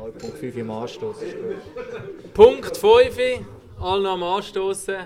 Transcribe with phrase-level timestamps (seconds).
[0.00, 1.16] Punkt 5 im Anstoß.
[2.32, 3.18] Punkt 5,
[3.78, 4.96] alle am Anstoßen.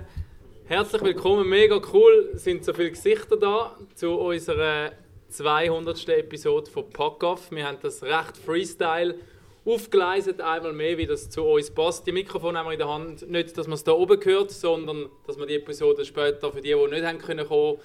[0.66, 4.92] Herzlich willkommen, mega cool, sind so viele Gesichter da zu unserer
[5.30, 6.08] 200.
[6.10, 7.50] Episode von Packoff.
[7.50, 9.16] Wir haben das recht Freestyle
[9.64, 12.06] aufgeleistet, einmal mehr, wie das zu uns passt.
[12.06, 15.08] Die Mikrofone haben wir in der Hand, nicht, dass man es da oben hört, sondern
[15.26, 17.78] dass wir die Episode später für die, die nicht haben können kommen,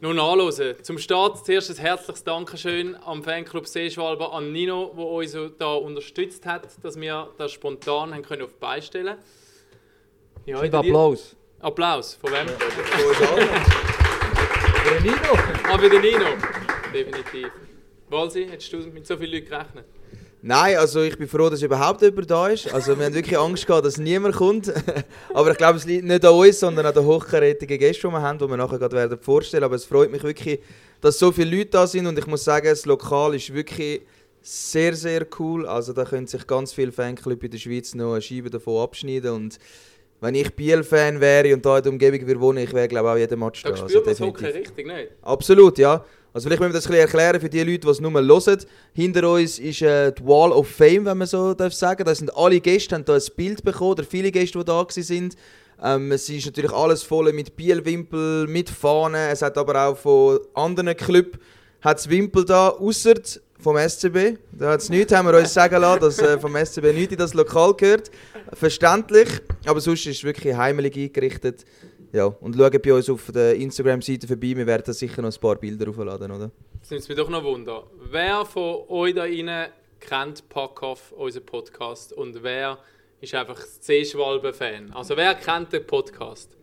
[0.00, 0.82] noch nachhören.
[0.82, 6.44] Zum Start zuerst ein herzliches Dankeschön am Fanclub Seeschwalber, an Nino, der uns da unterstützt
[6.46, 9.16] hat, dass wir das spontan haben können auf die Beine stellen
[10.46, 11.36] ja, Applaus.
[11.60, 12.46] Applaus, von wem?
[14.86, 15.34] Für den Nino.
[15.64, 16.26] Ah, für den Nino,
[16.94, 17.50] definitiv.
[18.08, 19.86] Walsi, hättest du mit so vielen Leuten gerechnet?
[20.42, 22.72] Nein, also ich bin froh, dass überhaupt jemand da ist.
[22.72, 24.72] Also wir haben wirklich Angst gehabt, dass niemand kommt.
[25.34, 28.22] Aber ich glaube, es liegt nicht an uns, sondern an den hochkarätigen Gästen, die wir
[28.22, 29.64] haben, die wir nachher gerade werden vorstellen.
[29.64, 30.60] Aber es freut mich wirklich,
[31.00, 34.02] dass so viele Leute da sind und ich muss sagen, das Lokal ist wirklich
[34.42, 35.66] sehr, sehr cool.
[35.66, 39.32] Also da können sich ganz viele Fanclubs in der Schweiz noch eine Scheibe davon abschneiden
[39.32, 39.58] und
[40.20, 43.16] wenn ich Biel-Fan wäre und hier in der Umgebung würde wohnen, ich wäre glaube auch
[43.16, 43.70] jeden Match da.
[43.70, 45.10] Da spürt also, man das Hockey richtig, nicht?
[45.22, 46.04] Absolut, ja.
[46.36, 48.58] Also vielleicht müssen wir das ein erklären für die Leute, die es nur hören.
[48.92, 52.04] Hinter uns ist äh, die Wall of Fame, wenn man so darf sagen.
[52.04, 55.30] Da sind alle Gäste, haben da ein Bild bekommen, oder viele Gäste, die da waren.
[55.82, 59.30] Ähm, es ist natürlich alles voll mit Bielwimpel, mit Fahnen.
[59.30, 61.38] Es hat aber auch von anderen Clubs
[61.80, 63.14] hat's Wimpel da, außer
[63.58, 64.36] vom SCB.
[64.52, 67.18] Da hat es nichts, haben wir uns sagen lassen, dass äh, vom SCB nichts in
[67.18, 68.10] das Lokal gehört.
[68.52, 69.28] Verständlich,
[69.64, 71.64] aber sonst ist es wirklich heimelig eingerichtet.
[72.16, 74.56] Ja, und schaut bei uns auf der Instagram-Seite vorbei.
[74.56, 76.50] Wir werden da sicher noch ein paar Bilder aufladen, oder?
[76.80, 77.84] Das nimmt mich doch noch Wunder.
[78.10, 79.68] Wer von euch da rein
[80.00, 82.78] kennt Packoff, unseren Podcast, und wer
[83.20, 84.92] ist einfach C-Schwalbe-Fan?
[84.94, 86.56] Also wer kennt den Podcast?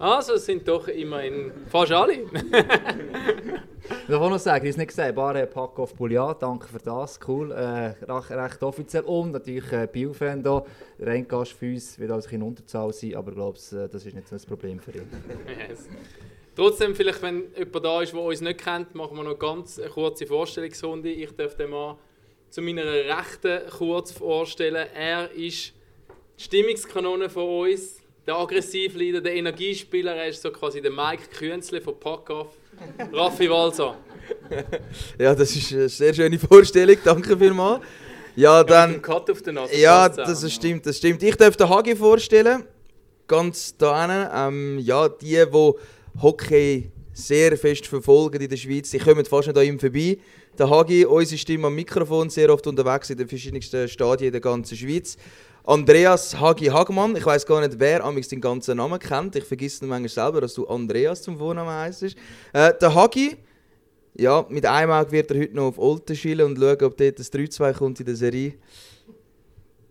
[0.00, 2.24] Also es sind doch immerhin fast alle.
[4.08, 7.18] ich auch noch sagen, ich habe es nicht gesagt, Bar Packoff Pouliat, danke für das,
[7.28, 9.02] cool, äh, recht, recht, offiziell.
[9.04, 10.64] Und natürlich äh, Biel-Fan hier,
[11.00, 14.28] Reingast für uns, wird also in Unterzahl sein, aber ich glaube, äh, das ist nicht
[14.28, 15.08] so ein Problem für ihn.
[15.68, 15.88] yes.
[16.56, 19.90] Trotzdem, vielleicht, wenn jemand da ist, der uns nicht kennt, machen wir noch ganz eine
[19.90, 21.10] kurze Vorstellungsrunde.
[21.10, 21.98] Ich darf den mal
[22.48, 24.86] zu meiner Rechten kurz vorstellen.
[24.94, 25.72] Er ist
[26.38, 31.80] die Stimmungskanone von uns der Aggressivleader, der Energiespieler, er ist so quasi der Mike Künzle
[31.80, 32.56] von Packoff.
[33.12, 33.96] Raffi Walser.
[35.18, 37.82] ja, das ist eine sehr schöne Vorstellung, danke vielmals.
[38.36, 39.00] Ja, dann.
[39.00, 41.22] Cut auf den Nase, ja, das stimmt, das stimmt.
[41.22, 42.64] Ich darf den Hagi vorstellen.
[43.26, 45.72] Ganz da ähm, Ja, die, die
[46.20, 50.18] Hockey sehr fest verfolgen in der Schweiz, die kommen fast nicht an ihm vorbei.
[50.58, 54.76] Der Hagi, unsere Stimme am Mikrofon, sehr oft unterwegs in den verschiedensten Stadien der ganzen
[54.76, 55.16] Schweiz.
[55.66, 57.16] Andreas Hagi Hagmann.
[57.16, 59.34] Ich weiß gar nicht, wer amigs den ganzen Namen kennt.
[59.34, 62.02] Ich vergesse manchmal selber, dass du Andreas zum Vornamen heisst.
[62.52, 63.38] Äh, der Hagi,
[64.14, 67.18] ja, mit einem Auge wird er heute noch auf Olten schielen und schauen, ob dort
[67.18, 68.54] das 3-2 kommt in der Serie.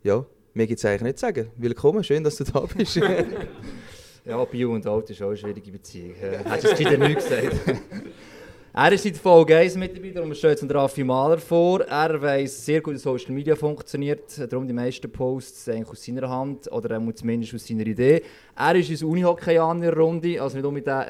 [0.04, 0.24] Ja,
[0.54, 1.50] mir gibt es eigentlich nicht zu sagen.
[1.58, 2.96] Willkommen, schön, dass du da bist.
[4.26, 6.14] ja, Bio und Alt ist auch eine schwierige Beziehung.
[6.22, 7.82] Äh, hättest du es nicht gesagt?
[8.76, 11.82] Er ist in Folge 1 mit dabei, darum stellt uns Raffi Mahler vor.
[11.82, 16.28] Er weiss sehr gut, wie Social Media funktioniert, darum die meisten Posts eigentlich aus seiner
[16.28, 18.24] Hand oder zumindest aus seiner Idee.
[18.56, 20.66] Er ist unser der Runde, also nicht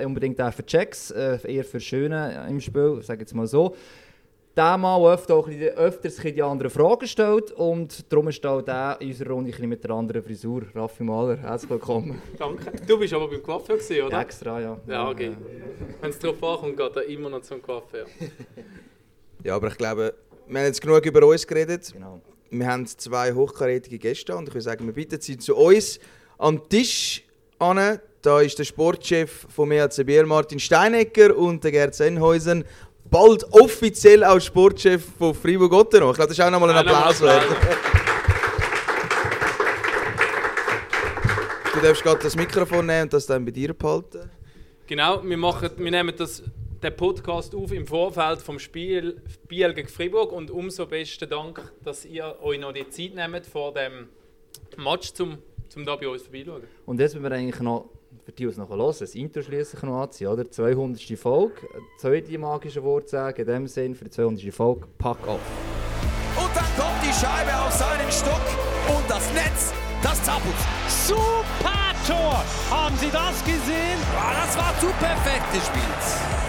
[0.06, 3.74] unbedingt der für Checks, äh, eher für Schöne im Spiel, sage jetzt mal so
[4.56, 9.10] der Mal öfter auch öfters die anderen Fragen stellt und darum ist auch der in
[9.10, 10.64] unserer Runde ein mit der anderen Frisur.
[10.76, 12.22] Raffi Mahler, herzlich willkommen.
[12.38, 12.72] Danke.
[12.86, 14.22] Du bist aber beim Coiffeur gewesen, oder?
[14.22, 14.80] Extra, ja.
[14.88, 15.32] Ja, okay.
[16.02, 18.06] Wenn es darauf ankommt, geht er immer noch zum Coiffeur.
[19.44, 20.14] ja, aber ich glaube,
[20.48, 21.92] wir haben jetzt genug über uns geredet.
[21.92, 22.22] Genau.
[22.52, 26.00] Wir haben zwei hochkarätige Gäste und ich würde sagen, wir bitten Sie zu uns
[26.38, 27.24] an den Tisch
[27.58, 28.00] an.
[28.22, 32.64] Da ist der Sportchef von EHC Martin Steinecker und der Gerd Sennhäusen
[33.14, 36.10] bald offiziell auch Sportchef von Fribourg-Gotteron.
[36.10, 37.46] Ich glaube, das ist auch nochmal ein Applaus wert.
[41.76, 44.32] du darfst gerade das Mikrofon nehmen und das dann bei dir behalten.
[44.88, 46.42] Genau, wir, machen, wir nehmen das,
[46.82, 52.06] den Podcast auf im Vorfeld vom Spiel Biel gegen Fribourg und umso besten Dank, dass
[52.06, 54.10] ihr euch noch die Zeit nehmt vor dem
[54.76, 55.38] Match, zum,
[55.70, 56.64] zum da bei uns vorbeischauen.
[56.88, 57.90] Und jetzt müssen wir eigentlich noch
[58.24, 60.50] für die, die es noch hören, das Intro schließlich noch anziehen, oder?
[60.50, 61.02] 200.
[61.18, 61.68] Folge,
[61.98, 64.54] zweite magische Wort sagen, in dem Sinn für die 200.
[64.54, 65.40] Folge, pack auf.
[66.36, 68.42] Und dann kommt die Scheibe auf seinen Stock
[68.88, 70.56] und das Netz, das zappelt.
[70.88, 72.44] Super Tor!
[72.70, 74.00] Haben Sie das gesehen?
[74.14, 76.04] Ja, das war zu perfekt gespielt.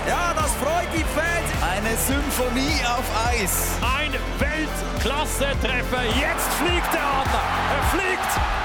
[0.08, 1.48] Ja, das freut die Fans.
[1.62, 3.78] Eine Symphonie auf Eis.
[3.80, 6.04] Ein Weltklasse-Treffer.
[6.06, 7.44] Jetzt fliegt der Adler.
[7.70, 8.63] Er fliegt.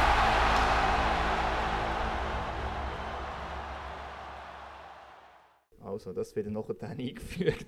[5.99, 7.65] Also, das wird nachher dann eingefügt.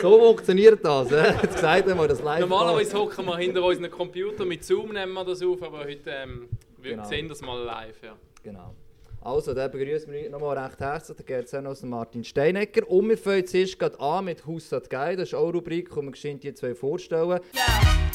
[0.00, 1.12] so funktioniert das.
[1.12, 1.34] Äh?
[1.42, 2.40] Jetzt gesagt haben wir das live.
[2.40, 6.48] Normalerweise hocken wir hinter unseren Computer mit Zoom nehmen wir das auf, aber heute ähm,
[6.78, 7.04] wir Genau.
[7.04, 8.02] sehen das mal live.
[8.02, 8.16] Ja.
[8.42, 8.74] Genau.
[9.20, 12.88] Also, dann begrüßen wir nochmal recht herzlich den Gerd Zenos und Martin Steinecker.
[12.90, 15.14] Und wir fangen zuerst gerade an mit Haussat Guy.
[15.16, 17.28] Das ist auch eine Rubrik, wo wir geschwind die zwei vorstellen.
[17.52, 17.60] Yo,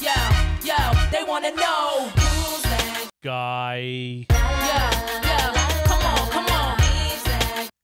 [0.00, 0.10] yo,
[0.64, 0.74] yo,
[1.12, 5.25] they wanna know who's that Guy, Yo,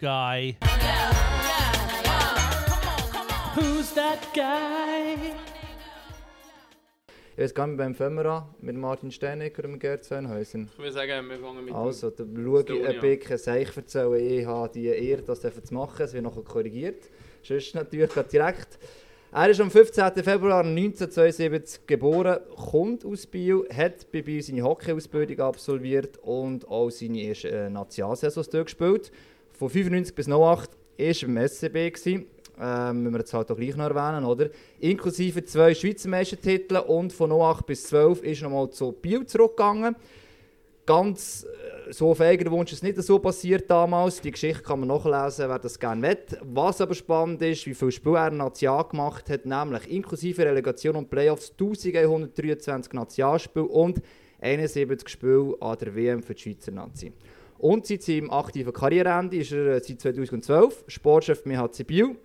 [0.02, 0.56] guy.
[0.62, 3.54] On, come on.
[3.54, 5.16] Who's that guy?
[7.36, 8.44] Ich weiß gar nicht, beim fangen wir an?
[8.60, 10.68] Mit Martin Steinecker und Gerd Sennhäusen.
[10.72, 14.40] Ich würde sagen, wir fangen mit Also, dann schaue ich ein bisschen Seich erzählen.
[14.40, 16.02] Ich habe die Ehre, das zu machen.
[16.02, 17.08] Es wird nachher korrigiert.
[17.42, 18.78] Sonst natürlich direkt.
[19.30, 20.12] Er ist am 15.
[20.24, 27.22] Februar 1972 geboren, kommt aus Biel, hat bei Biel seine Hockeyausbildung absolviert und auch seine
[27.22, 29.10] erste äh, Nationalsaison durchgespielt.
[29.62, 30.66] Von 95 bis 08 war
[30.96, 31.94] er im SCB.
[31.94, 32.26] Gewesen.
[32.60, 34.50] Ähm, müssen wir jetzt halt auch gleich noch erwähnen, oder?
[34.80, 39.94] Inklusive zwei Schweizer Meistertitel und von 08 bis 12 ist er nochmal zu Biel zurückgegangen
[40.84, 44.20] ganz äh, so auf eigenen Wunsch ist es nicht so passiert damals.
[44.20, 46.18] Die Geschichte kann man nachlesen, wer das gerne will.
[46.42, 51.08] Was aber spannend ist, wie viele Spiele er National gemacht hat, nämlich inklusive Relegation und
[51.08, 54.02] Playoffs 1123 Nationalspiele und
[54.40, 57.12] 71 Spiele an der WM für die Schweizer Nazi.
[57.62, 62.16] Und seit seinem aktiven Karriereende ist er äh, seit 2012 Sportchef im HC Biel.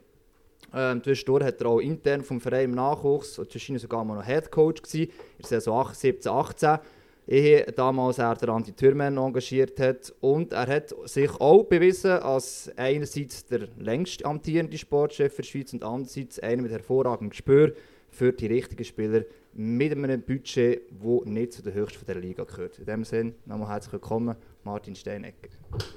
[0.74, 4.26] Ähm, zwischendurch hat er auch intern vom Verein im Nachwuchs und zwischendurch sogar mal noch
[4.26, 6.80] Headcoach gewesen, in der Saison 17, 18
[7.28, 10.12] ehe damals er der Andi Thürmann engagiert hat.
[10.22, 15.84] Und er hat sich auch bewiesen als einerseits der längst amtierende Sportchef der Schweiz und
[15.84, 17.74] andererseits einer mit hervorragendem Gespür
[18.10, 19.24] für die richtigen Spieler
[19.54, 22.80] mit einem Budget, das nicht zu den höchsten der Liga gehört.
[22.80, 25.50] In dem Sinne, nochmal herzlich willkommen, Martin Steinecker.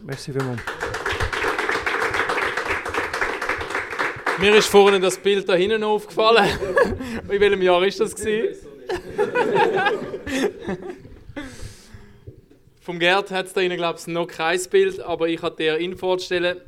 [0.02, 0.60] Merci vielmals.
[4.40, 6.48] Mir ist vorhin das Bild da hinten aufgefallen.
[7.28, 8.14] In welchem Jahr ist das?
[12.80, 15.76] Vom Gerd hat es da hinten, glaube ich, noch kein Bild, aber ich hatte dir
[15.76, 16.58] Info vorzustellen.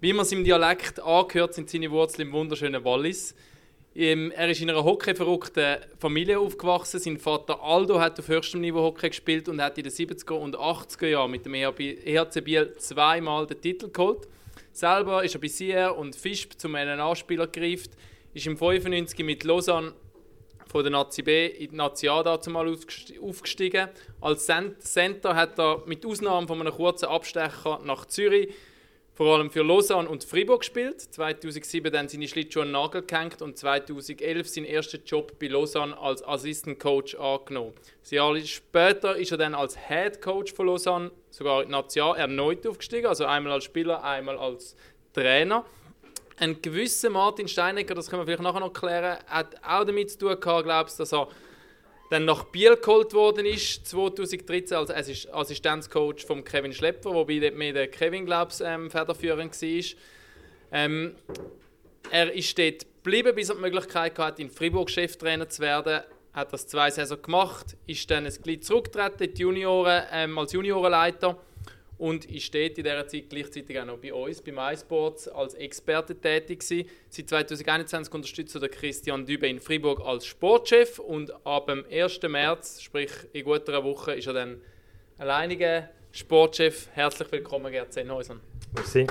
[0.00, 3.34] Wie man es im Dialekt angehört, sind seine Wurzeln im wunderschönen Wallis.
[3.92, 7.00] Er ist in einer hockeyverrückten Familie aufgewachsen.
[7.00, 10.56] Sein Vater Aldo hat auf höchstem Niveau Hockey gespielt und hat in den 70er und
[10.56, 14.28] 80er Jahren mit dem EHC Biel zweimal den Titel geholt.
[14.72, 17.90] Selber ist er bei Sierre und Fischb zum NNA-Spieler gereift,
[18.32, 19.92] ist im 95 mit Lausanne
[20.68, 23.88] von der Nazi B in die Nazi A dazu mal aufgesti- aufgestiegen.
[24.20, 28.50] Als Cent- Center hat er mit Ausnahme von einem kurzen Abstecher nach Zürich
[29.20, 30.98] vor allem für Lausanne und Fribourg gespielt.
[30.98, 36.26] 2007 dann seine Schlittschuhe an Nagel gehängt und 2011 seinen ersten Job bei Lausanne als
[36.26, 37.74] Assistant Coach angenommen.
[38.10, 41.84] Ein Jahr später ist er dann als Head Coach von Lausanne sogar in A
[42.16, 44.74] erneut aufgestiegen, also einmal als Spieler, einmal als
[45.12, 45.66] Trainer.
[46.38, 50.16] Ein gewisser Martin Steinecker, das können wir vielleicht nachher noch klären, hat auch damit zu
[50.16, 51.28] tun gehabt, glaubst dass er
[52.10, 57.38] dann nach Biel geholt worden ist, 2013, also er ist Assistenzcoach von Kevin Schlepper, wobei
[57.38, 59.84] dort mehr der Kevin, glaube ich, ähm, federführend war.
[60.72, 61.14] Ähm,
[62.10, 66.02] er ist dort geblieben, bis er die Möglichkeit hatte, in Fribourg Cheftrainer zu werden.
[66.32, 71.38] Hat das zwei Saison gemacht, ist dann ein bisschen zurückgetreten Junioren, ähm, als Juniorenleiter
[72.00, 76.14] und ist dort in dieser Zeit gleichzeitig auch noch bei uns, beim iSports, als Experte
[76.18, 76.88] tätig gewesen.
[77.10, 82.20] Seit 2021 unterstützt er den Christian Dübe in Fribourg als Sportchef und ab dem 1.
[82.22, 84.62] März, sprich in guter einer Woche, ist er dann
[85.18, 86.88] alleiniger Sportchef.
[86.94, 88.40] Herzlich willkommen, Gerd Sennhäusen.
[88.74, 89.06] Merci.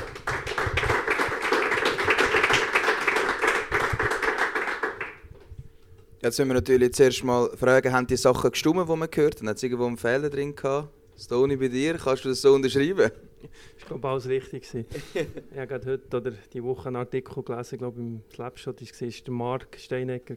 [6.21, 9.47] Jetzt müssen wir natürlich zuerst mal fragen, haben die Sachen gestimmt, die man gehört haben?
[9.47, 10.98] Hat es irgendwo einen Fehler drin gehabt?
[11.19, 13.11] Stony bei dir, kannst du das so unterschreiben?
[13.77, 14.67] Ich glaube, alles richtig.
[14.73, 19.07] ich habe gerade heute oder die Woche einen Artikel gelesen, ich glaube im Slapshot war
[19.07, 20.35] es der Mark Steinecker.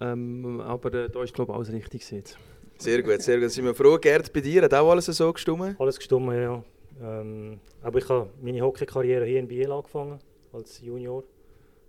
[0.00, 2.00] Ähm, aber äh, da ist glaube ich alles richtig.
[2.00, 2.38] gewesen jetzt.
[2.78, 3.50] Sehr gut, sehr gut.
[3.50, 3.96] Sind wir froh.
[3.96, 5.78] Gerd, bei dir hat auch alles so gestimmt?
[5.78, 6.64] Alles gestimmt, ja.
[7.00, 10.18] Ähm, aber ich habe meine Hockey-Karriere hier in Biel angefangen,
[10.52, 11.22] als Junior.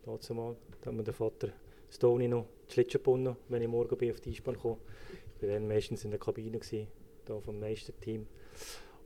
[0.06, 0.56] Dazu mal.
[0.82, 1.50] Da hat mir der Vater
[1.90, 4.78] Stoney noch die Schlittschuhe gebunden, wenn ich morgen bin auf die Eisbahn kam.
[5.38, 6.88] Ich war dann meistens in der Kabine, gewesen,
[7.26, 8.28] da vom Meisterteam.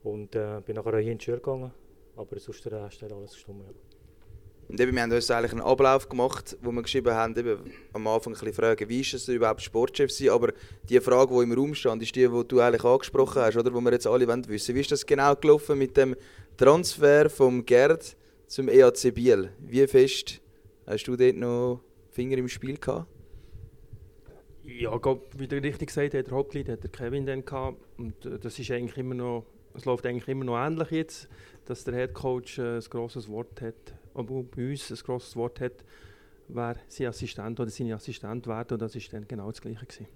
[0.03, 1.71] Und äh, bin nachher hier in die Schule gegangen.
[2.15, 3.73] Aber sonst der Rest hat alles gestimmt, ja.
[4.69, 8.05] Und eben, wir haben uns eigentlich einen Ablauf gemacht, wo wir geschrieben haben, eben, am
[8.07, 10.51] Anfang ein bisschen fragen, wie ist es überhaupt Sportchef sein, aber
[10.89, 13.79] die Frage, die im Raum stand, ist die, die du eigentlich angesprochen hast, oder, wo
[13.79, 14.75] wir jetzt alle wollen wissen.
[14.75, 16.17] Wie ist das genau gelaufen mit dem
[16.57, 19.51] Transfer vom Gerd zum EAC Biel?
[19.59, 20.41] Wie fest
[20.85, 23.07] hast du dort noch Finger im Spiel gehabt?
[24.67, 24.91] Ja,
[25.37, 27.77] wie du richtig gesagt hast, der Hauptglied hat der Kevin dann gehabt.
[27.97, 29.45] Und äh, das ist eigentlich immer noch
[29.77, 31.29] es läuft eigentlich immer noch ähnlich jetzt,
[31.65, 33.75] dass der Head Coach äh, ein grosses Wort hat,
[34.13, 35.85] aber bei uns ein grosses Wort hat,
[36.47, 40.07] wer sein Assistent oder seine Assistent wird und das ist dann genau das Gleiche gewesen.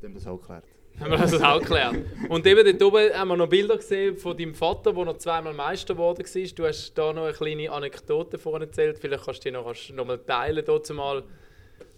[0.00, 0.64] Dann haben wir das auch geklärt.
[1.00, 1.96] Haben wir das auch geklärt.
[2.30, 5.52] Und eben dort oben haben wir noch Bilder gesehen von deinem Vater, der noch zweimal
[5.52, 6.54] Meister geworden war.
[6.54, 8.98] Du hast da noch eine kleine Anekdote vorhin erzählt.
[8.98, 11.22] Vielleicht kannst du die noch, kannst du noch mal teilen, dazu mal.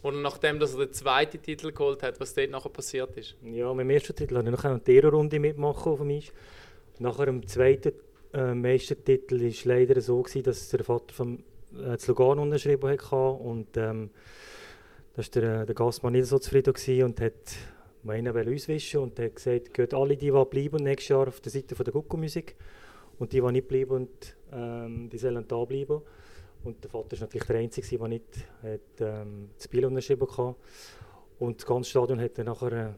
[0.03, 3.37] Und nachdem dass er den zweiten Titel geholt hat, was dort nachher passiert ist.
[3.43, 6.33] Ja, mit dem ersten Titel habe ich noch eine Terrorrunde mitmachen auf dem.
[7.01, 7.93] Nachher im zweiten
[8.33, 11.43] äh, Meistertitel war es leider so, gewesen, dass der Vater vom
[11.75, 13.17] äh, Lugano unterschrieben hatte.
[13.17, 14.11] Und ähm,
[15.15, 16.75] da war der, äh, der Gastmann nicht so zufrieden
[17.05, 17.57] und hat
[18.03, 21.51] meinen wollte auswischen und hat gesagt, geht alle die, die bleiben nächstes Jahr auf der
[21.51, 22.55] Seite von der Gucko-Musik
[23.19, 26.03] und die, die nicht bleiben, und, ähm, die sollen da bleiben.
[26.65, 28.25] Und der Vater war natürlich der Einzige, der nicht
[28.63, 30.57] hat, ähm, das Spiel unterschrieben hatte.
[31.39, 32.93] Und das ganze Stadion hat dann nachher äh,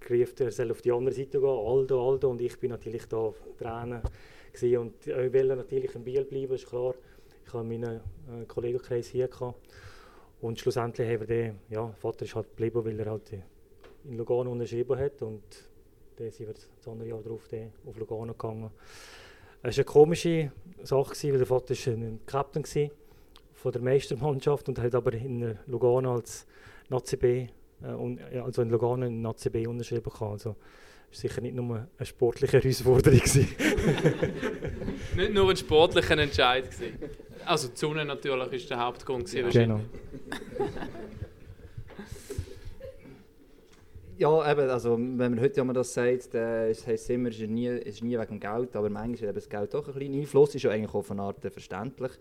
[0.00, 2.30] gerufen, er soll auf die andere Seite gehen, Aldo, Aldo.
[2.30, 4.02] Und ich bin natürlich da Tränen
[4.52, 4.78] gewesen.
[4.78, 6.94] und ich will natürlich in Biel bleiben, ist klar.
[7.46, 9.60] Ich habe meinen äh, Kollegenkreis hier gehabt.
[10.40, 13.32] Und schlussendlich haben wir den, ja, Vater ist halt geblieben, weil er halt
[14.04, 15.42] in Lugano unterschrieben hat und
[16.16, 17.42] dann sind wir das andere Jahr darauf
[17.86, 18.70] auf Lugano gegangen.
[19.62, 20.52] Es war eine komische
[20.82, 22.90] Sache, gewesen, weil der Vater war ein Captain gewesen
[23.54, 26.46] von der Meistermannschaft und hat aber in Lugano als
[26.88, 27.46] Nazi B,
[27.82, 30.22] äh, also in Lugano in Nazi B unterschrieben gehabt.
[30.22, 30.56] Also,
[31.12, 33.20] es war sicher nicht nur eine sportliche Herausforderung.
[35.16, 36.70] Nicht nur ein sportlicher Entscheid.
[36.70, 36.94] Gewesen.
[37.44, 39.28] Also die Sonne natürlich ist der Hauptgrund.
[39.28, 39.80] Gewesen, genau.
[44.20, 47.48] Ja, eben, also wenn man heute immer das sagt, dann heisst es immer, es ist
[47.48, 50.54] nie, es ist nie wegen Geld, aber manchmal hat das Geld doch einen kleinen Einfluss,
[50.54, 52.12] ist ja eigentlich auf eine Art verständlich.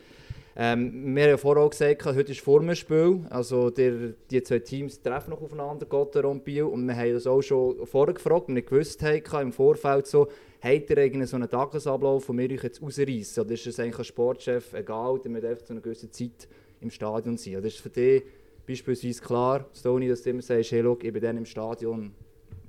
[0.56, 4.42] Ähm, wir haben ja vorher auch gesagt, heute ist vor dem Spiel, also der, die
[4.42, 8.14] zwei Teams treffen noch aufeinander, Gotthard und Biel, und wir haben das auch schon vorher
[8.14, 10.30] gefragt, und nicht gewusst haben, im Vorfeld so,
[10.62, 14.00] habt ihr irgendwie so einen Tagesablauf, wo wir euch jetzt rausreißen, oder ist es eigentlich
[14.00, 16.48] als Sportchef egal, damit einfach zu einer gewissen Zeit
[16.80, 18.24] im Stadion sein, oder ist es für dich
[18.70, 22.14] beispielsweise klar, Stoney, dass du immer sagst, hey, look, ich bin dann im Stadion,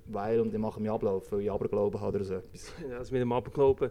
[0.06, 2.72] weil und ich mache meinen Ablauf, weil ich Aberglauben habe oder so etwas.
[2.98, 3.90] Also mit dem Aberglauben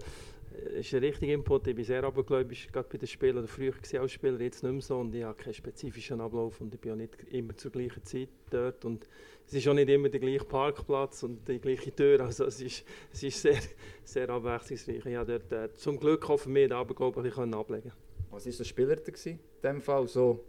[0.54, 1.68] äh, ist ein richtiger Input.
[1.68, 3.48] Ich bin sehr abergläubisch, gerade bei den Spielern.
[3.48, 4.98] Früher war als Spieler, jetzt nicht mehr so.
[4.98, 8.30] Und ich habe keinen spezifischen Ablauf und ich bin auch nicht immer zur gleichen Zeit
[8.50, 8.84] dort.
[8.86, 9.08] Und
[9.46, 12.20] es ist auch nicht immer der gleiche Parkplatz und die gleiche Tür.
[12.26, 13.60] Also es ist, es ist sehr,
[14.04, 15.06] sehr abwechslungsreich.
[15.06, 17.92] Ich habe dort äh, zum Glück auch für mich den Aberglauben ablegen
[18.32, 20.08] Was war der Spieler in diesem Fall?
[20.08, 20.44] So,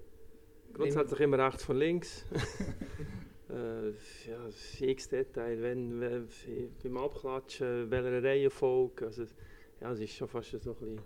[0.75, 2.25] Grundsätzlich immer rechts von links.
[3.51, 3.89] äh,
[4.31, 6.29] ja, x Detail, wenn, wenn,
[6.83, 9.07] beim Abklatschen, welcher Reihenfolge.
[9.07, 9.25] Also,
[9.81, 10.99] ja, es ist schon fast so ein bisschen,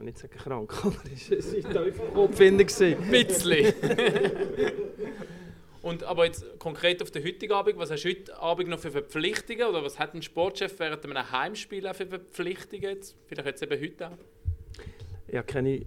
[0.00, 2.96] äh, nicht sagen krank, aber es einfach Kopfhinder gewesen.
[3.02, 3.74] Ein bisschen.
[5.82, 8.90] Und aber jetzt konkret auf den heutigen Abend, was hast du heute Abend noch für
[8.90, 13.16] Verpflichtungen oder was hat ein Sportchef während einem Heimspiel auch für Verpflichtungen jetzt?
[13.26, 14.18] Vielleicht jetzt eben heute auch?
[15.32, 15.86] Ja, keine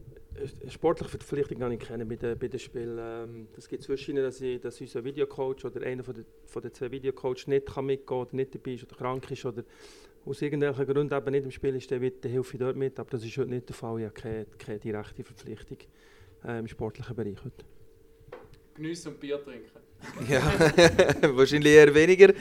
[0.70, 2.98] sportliche Verpflichtung gar nicht kennen bei den, bei den Spielen.
[3.00, 6.74] Ähm, das gibt zwischen dass, ich, dass unser Videocoach oder einer von den, von den
[6.74, 9.64] zwei Videocoaches nicht kann mitgehen oder nicht dabei ist oder krank ist oder
[10.26, 13.00] aus irgendwelchen Gründen eben nicht im Spiel ist, dann, wird, dann helfe ich dort mit.
[13.00, 14.00] Aber das ist heute nicht der Fall.
[14.00, 15.78] Ich habe keine, keine direkte Verpflichtung
[16.46, 17.66] äh, im sportlichen Bereich heute.
[18.76, 19.70] Geniessen und Bier trinken.
[20.30, 20.42] Ja,
[21.38, 22.34] wahrscheinlich eher weniger.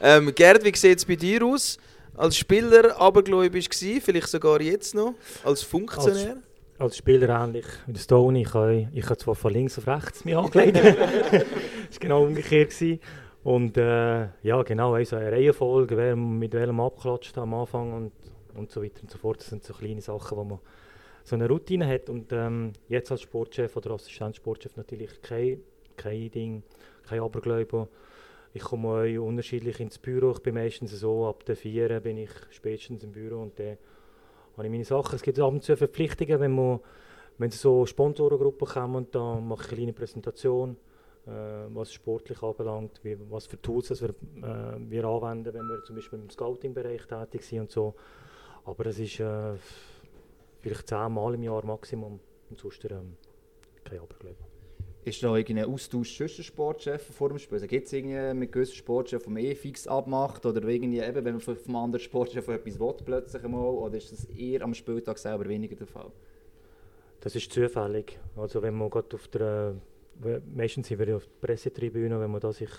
[0.00, 1.78] ähm, Gerd, wie sieht es bei dir aus?
[2.14, 5.14] Als Spieler abergläubisch gsi, vielleicht sogar jetzt noch,
[5.44, 6.34] als Funktionär?
[6.34, 6.51] Als
[6.90, 8.42] Spieler ähnlich wie der Stoney.
[8.42, 10.76] Ich habe, ich habe zwar von links auf rechts mich angelegt.
[10.82, 12.70] das war genau umgekehrt.
[12.70, 13.00] Gewesen.
[13.44, 18.12] Und äh, ja, genau, also eine Reihenfolge, wer mit welchem abklatscht am Anfang und,
[18.54, 19.40] und so weiter und so fort.
[19.40, 20.58] Das sind so kleine Sachen, wo man
[21.24, 22.08] so eine Routine hat.
[22.08, 25.60] Und ähm, jetzt als Sportchef oder Assistenzsportchef natürlich kein,
[25.96, 26.62] kein Ding,
[27.06, 27.88] kein Aberglaube.
[28.54, 30.32] Ich komme auch unterschiedlich ins Büro.
[30.32, 33.78] Ich bin meistens so, ab der 4 bin ich spätestens im Büro und dann
[34.56, 35.16] habe ich meine Sachen.
[35.16, 36.80] Es gibt ab und zu Verpflichtungen, wenn, man,
[37.38, 40.76] wenn so Sponsorengruppen kommen, dann mache ich eine kleine Präsentation,
[41.26, 41.30] äh,
[41.68, 45.96] was sportlich anbelangt, wie, was für Tools das wir, äh, wir anwenden, wenn wir zum
[45.96, 47.94] Beispiel im Scouting-Bereich tätig sind und so.
[48.64, 49.54] Aber es ist äh,
[50.60, 53.16] vielleicht zehnmal im Jahr Maximum und sonst ähm,
[53.84, 54.51] kein Aberglaube.
[55.04, 57.56] Ist da irgendein Austausch zwischen den Sportchefen vor dem Spiel?
[57.56, 60.46] Also Gibt es mit gewissen Sportchefs, die man eh fix abmacht?
[60.46, 63.66] Oder eben, wenn man von vom anderen Sportchef etwas will, plötzlich einmal?
[63.66, 66.12] Oder ist das eher am Spieltag selber weniger der Fall?
[67.20, 68.18] Das ist zufällig.
[68.36, 69.74] Also wenn man gerade auf der,
[70.24, 72.70] äh, meistens sind wir auf der Pressetribüne, wenn man da sich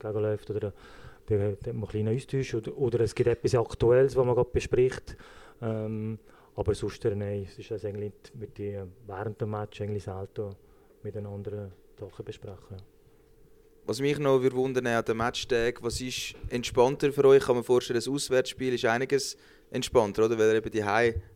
[0.00, 0.72] gegenläuft oder
[1.26, 4.50] dann hat man einen kleinen Austausch oder, oder es gibt etwas Aktuelles, was man gerade
[4.50, 5.16] bespricht.
[5.60, 6.18] Ähm,
[6.56, 10.56] aber sonst, äh, nein, es ist das eigentlich mit die, während dem Match eigentlich selten
[11.02, 12.76] mit den anderen Sachen besprechen.
[13.86, 17.38] was mich noch wundern an den Matchtag, was ist entspannter für euch?
[17.38, 19.36] Ich kann mir vorstellen, das Auswärtsspiel ist einiges
[19.70, 20.38] entspannter, oder?
[20.38, 20.84] Weil ihr eben die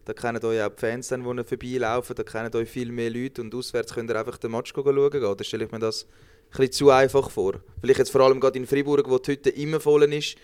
[0.04, 3.40] da kennen euch auch die Fans, dann, die vorbeilaufen, da kennen euch viel mehr Leute
[3.40, 5.24] und auswärts könnt ihr einfach den Match schauen gehen.
[5.24, 6.08] Oder stelle ich mir das ein
[6.50, 7.54] bisschen zu einfach vor?
[7.80, 10.36] Vielleicht jetzt vor allem gerade in Freiburg, wo die Hütte immer voll ist,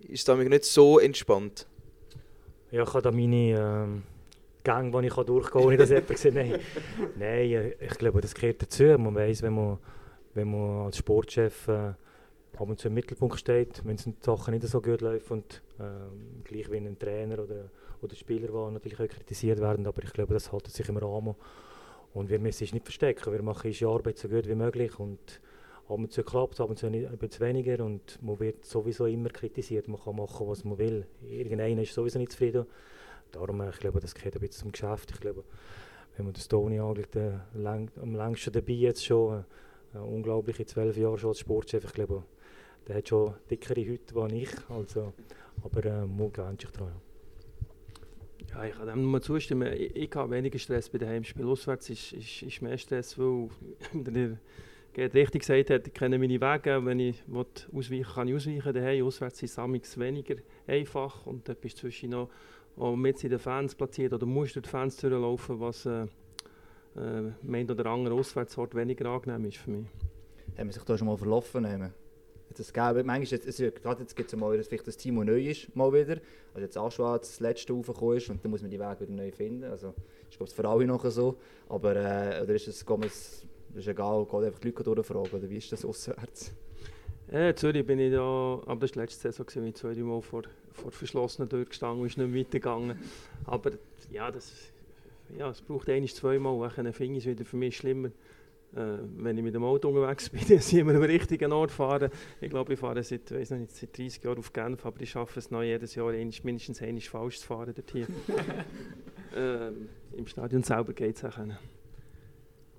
[0.00, 1.66] ist es damit nicht so entspannt.
[2.70, 4.02] Ja, ich habe da meine ähm,
[4.68, 6.58] Gang, die ich durchgehen kann, ohne dass jemand sagt, nein.
[7.18, 8.84] nein, äh, ich glaube, das gehört dazu.
[8.84, 9.78] Man weiß, wenn man,
[10.34, 11.96] wenn man als Sportchef äh, ab
[12.68, 16.42] und zu im Mittelpunkt steht, wenn es die Sachen nicht so gut läuft und ähm,
[16.44, 17.70] gleich wie ein Trainer oder,
[18.02, 21.34] oder Spieler, die natürlich auch kritisiert werden, aber ich glaube, das hält sich im Rahmen.
[22.12, 25.40] Und wir müssen es nicht verstecken, wir machen unsere Arbeit so gut wie möglich und
[25.88, 29.06] ab und zu klappt es, ab und zu ein bisschen weniger und man wird sowieso
[29.06, 31.06] immer kritisiert, man kann machen, was man will.
[31.22, 32.66] Irgendeiner ist sowieso nicht zufrieden.
[33.32, 35.10] Darum, äh, ich glaube, das gehört ein bisschen zum Geschäft.
[35.10, 35.44] Ich glaube,
[36.16, 39.44] wenn man den Tony anschaut, äh, lang, am längsten dabei jetzt schon,
[39.94, 42.24] äh, unglaubliche zwölf Jahre schon als Sportchef, ich glaube,
[42.86, 45.12] der hat schon dickere Hüte als ich, also,
[45.62, 46.92] aber äh, man gewöhnt sich daran.
[48.50, 49.72] Ja, ich kann dem nur zustimmen.
[49.74, 51.48] Ich, ich habe weniger Stress bei den Heimspielen.
[51.48, 53.50] Auswärts ist, ist, ist mehr Stress, weil
[53.92, 54.38] der
[54.94, 56.84] Gerd richtig gesagt hat, ich kenne meine Wege.
[56.84, 57.22] Wenn ich
[57.72, 58.72] ausweichen kann ich ausweichen.
[58.72, 61.26] Daheim auswärts ist es weniger einfach.
[61.26, 62.30] Und dann bist du zwischen noch
[62.76, 66.06] mit in den Fans platziert oder musst durch die Fans durchlaufen, was äh,
[66.96, 69.86] äh, meint oder andere Auswärtsort weniger angenehm ist für mich.
[70.56, 71.92] Haben wir sich da schon mal verlaufen nehmen?
[72.56, 75.92] Das gäbe, manchmal, jetzt, gerade jetzt gibt es mal vielleicht das Team, neu ist, mal
[75.92, 76.20] wieder.
[76.54, 79.30] Also jetzt Aschwa das letzte raufgekommen ist und dann muss man die Wege wieder neu
[79.30, 79.64] finden.
[79.64, 79.94] Also
[80.30, 81.36] ich glaube, es für alle noch so.
[81.68, 85.58] Aber äh, oder ist es, das ist egal, geht einfach die Leute durchfragen oder wie
[85.58, 86.52] ist das auswärts?
[87.30, 90.22] Ja, Zürich bin ich da, aber das war letzte Saison, gewesen, ich zwei, drei Mal
[90.22, 90.42] vor,
[90.72, 92.98] vor verschlossenen Tür gestanden und ist nicht weitergegangen.
[93.44, 93.72] Aber
[94.10, 94.50] ja, das,
[95.36, 98.08] ja, es braucht ein, zweimal, dann finde ich es wieder für mich schlimmer.
[98.74, 102.10] Äh, wenn ich mit dem Auto unterwegs bin, dann sind wir am richtigen Ort fahren.
[102.40, 105.38] Ich glaube, ich fahre seit, weiss nicht, seit 30 Jahren auf Genf, aber ich schaffe
[105.38, 108.06] es noch jedes Jahr mindestens einmal falsch zu fahren dort hier.
[109.36, 111.34] ähm, Im Stadion selber geht es auch.
[111.34, 111.58] Können.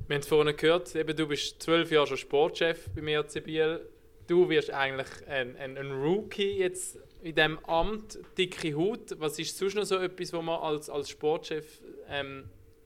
[0.07, 3.81] Wir haben es vorhin gehört, eben, du bist zwölf Jahre schon Sportchef bei mir Biel.
[4.29, 9.19] Du wirst eigentlich ein, ein, ein, Rookie jetzt in diesem Amt, dicke Haut.
[9.19, 12.43] Was ist sonst noch so etwas, was man als, als Sportchef ähm,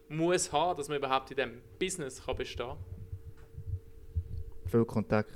[0.08, 2.78] muss haben, dass man überhaupt in diesem Business kann bestehen kann?
[4.72, 5.34] Viel Kontakt.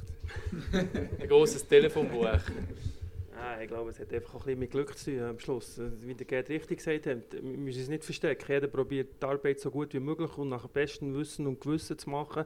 [0.71, 2.23] ein großes Telefonbuch.
[2.23, 5.77] Nein, ich glaube, es hat einfach auch ein bisschen mit Glück zu tun am Schluss.
[5.99, 8.45] Wie der Gerd richtig gesagt hat, wir müssen es nicht verstecken.
[8.47, 12.09] Jeder probiert die Arbeit so gut wie möglich und nach bestem Wissen und Gewissen zu
[12.09, 12.45] machen.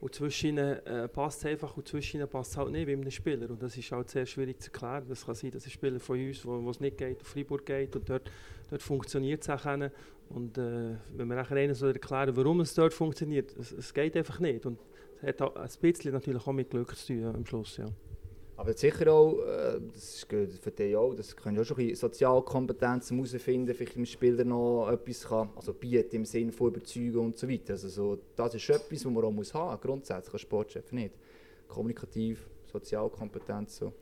[0.00, 3.10] Und zwischen ihnen äh, passt es einfach und zwischen passt es halt nicht wie einem
[3.10, 3.50] Spieler.
[3.50, 5.04] Und das ist halt sehr schwierig zu erklären.
[5.08, 7.96] Das kann sein, dass ein Spieler von uns, wo, es nicht geht, auf Freiburg geht
[7.96, 8.30] und dort,
[8.70, 9.64] dort funktioniert es auch.
[10.28, 14.16] Und äh, wenn wir nachher einen soll erklären, warum es dort funktioniert, es, es geht
[14.16, 14.66] einfach nicht.
[14.66, 14.78] Und
[15.20, 17.76] es hat ein bisschen natürlich auch mit Glück zu tun am Schluss.
[17.78, 17.86] Ja.
[18.58, 20.26] Aber sicher auch, äh, das ist
[20.60, 25.28] für dich auch, das können auch schon ein Sozialkompetenzen herausfinden, vielleicht dem Spieler noch etwas
[25.28, 27.74] kann, also bieten im Sinne von überzeugen und so weiter.
[27.74, 31.14] Also so, das ist etwas, was man auch muss haben, grundsätzlich als Sportchef nicht.
[31.68, 33.92] Kommunikativ, Sozialkompetenz so.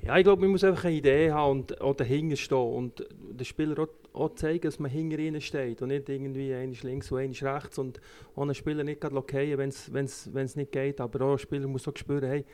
[0.00, 3.44] Ja, ich glaube, man muss einfach eine Idee haben und auch dahinter stehen und den
[3.44, 7.18] Spieler auch, auch, zeigen, dass man hinter ihnen steht und nicht irgendwie eins links und
[7.18, 8.00] eins rechts und
[8.36, 12.28] einen Spieler nicht okay, wenn es nicht geht, aber auch ein Spieler muss auch spüren,
[12.28, 12.44] hey,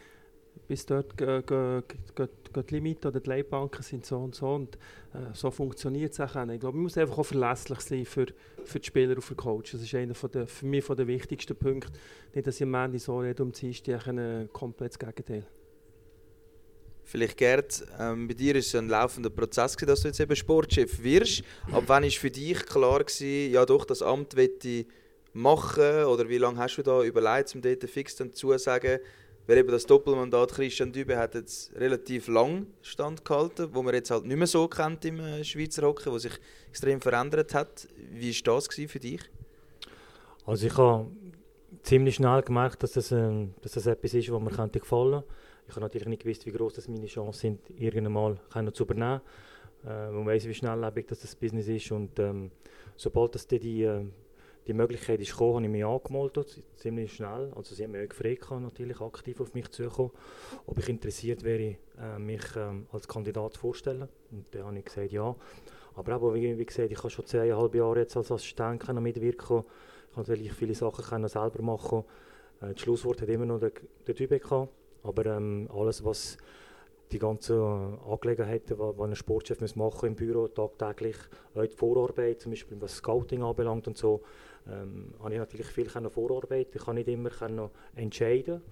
[0.67, 1.51] bis dort geht
[2.63, 4.77] die Limite oder die Leitbanken sind so und so und
[5.13, 6.35] äh, so funktioniert es auch.
[6.49, 8.27] Ich glaube, man muss einfach auch verlässlich sein für,
[8.65, 9.73] für die Spieler und für die Coaches.
[9.73, 11.93] Das ist einer von der, für mich von der wichtigsten Punkte.
[12.35, 15.47] Nicht, dass ich am Ende so rede, um die ein komplettes Gegenteil.
[17.07, 21.03] Vielleicht Gerd, ähm, bei dir ist es ein laufender Prozess, dass du jetzt eben Sportchef
[21.03, 21.43] wirst.
[21.71, 24.87] Ab wann war für dich klar, gewesen, ja doch, das Amt ich
[25.35, 26.05] machen?
[26.05, 29.01] Oder wie lange hast du da überlegt, um dort fix dann zu sagen,
[29.47, 34.25] weil eben das Doppelmandat Christian Dübe hat jetzt relativ lang standgehalten, wo man jetzt halt
[34.25, 36.33] nicht mehr so kennt im äh, Schweizer Hockey, wo sich
[36.69, 37.89] extrem verändert hat.
[38.11, 39.21] Wie war das für dich?
[40.47, 41.11] Also ich habe
[41.83, 45.35] ziemlich schnell gemerkt, dass das, äh, dass das etwas ist, was mir könnte gefallen könnte.
[45.67, 49.21] Ich habe natürlich nicht gewusst, wie groß meine Chancen sind, irgendwann mal zu übernehmen.
[49.85, 52.51] Äh, man weiß, wie schnelllebig das, das Business ist und ähm,
[52.97, 54.05] sobald das die, äh,
[54.67, 57.53] die Möglichkeit ist gekommen, habe ich mich angemeldet, ziemlich schnell.
[57.55, 60.11] Also sie haben mich auch gefragt, natürlich aktiv auf mich zukommen,
[60.67, 64.09] ob ich interessiert wäre, äh, mich ähm, als Kandidat vorzustellen.
[64.31, 65.35] Und dann habe ich gesagt, ja.
[65.97, 69.63] Aber auch, wie, wie gesagt, ich habe schon zweieinhalb Jahre jetzt als Assistent mitwirken
[70.09, 72.05] Ich konnte natürlich viele Sachen können selber machen.
[72.61, 73.73] Äh, das Schlusswort hat immer noch der,
[74.07, 74.73] der Typ gehabt.
[75.03, 76.39] Aber ähm, alles, was
[77.13, 81.17] die ganzen Angelegenheiten, die ein Sportchef muss im Büro tagtäglich,
[81.55, 84.23] auch die Vorarbeit, zum Beispiel was Scouting anbelangt und so,
[84.67, 86.73] ähm, habe ich natürlich viel vorarbeiten.
[86.75, 87.31] Ich kann nicht immer
[87.95, 88.63] entscheiden,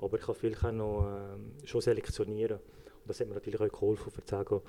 [0.00, 2.58] Aber ich kann viel ähm, schon selektionieren.
[2.58, 4.62] Und das hat mir natürlich auch geholfen, für zu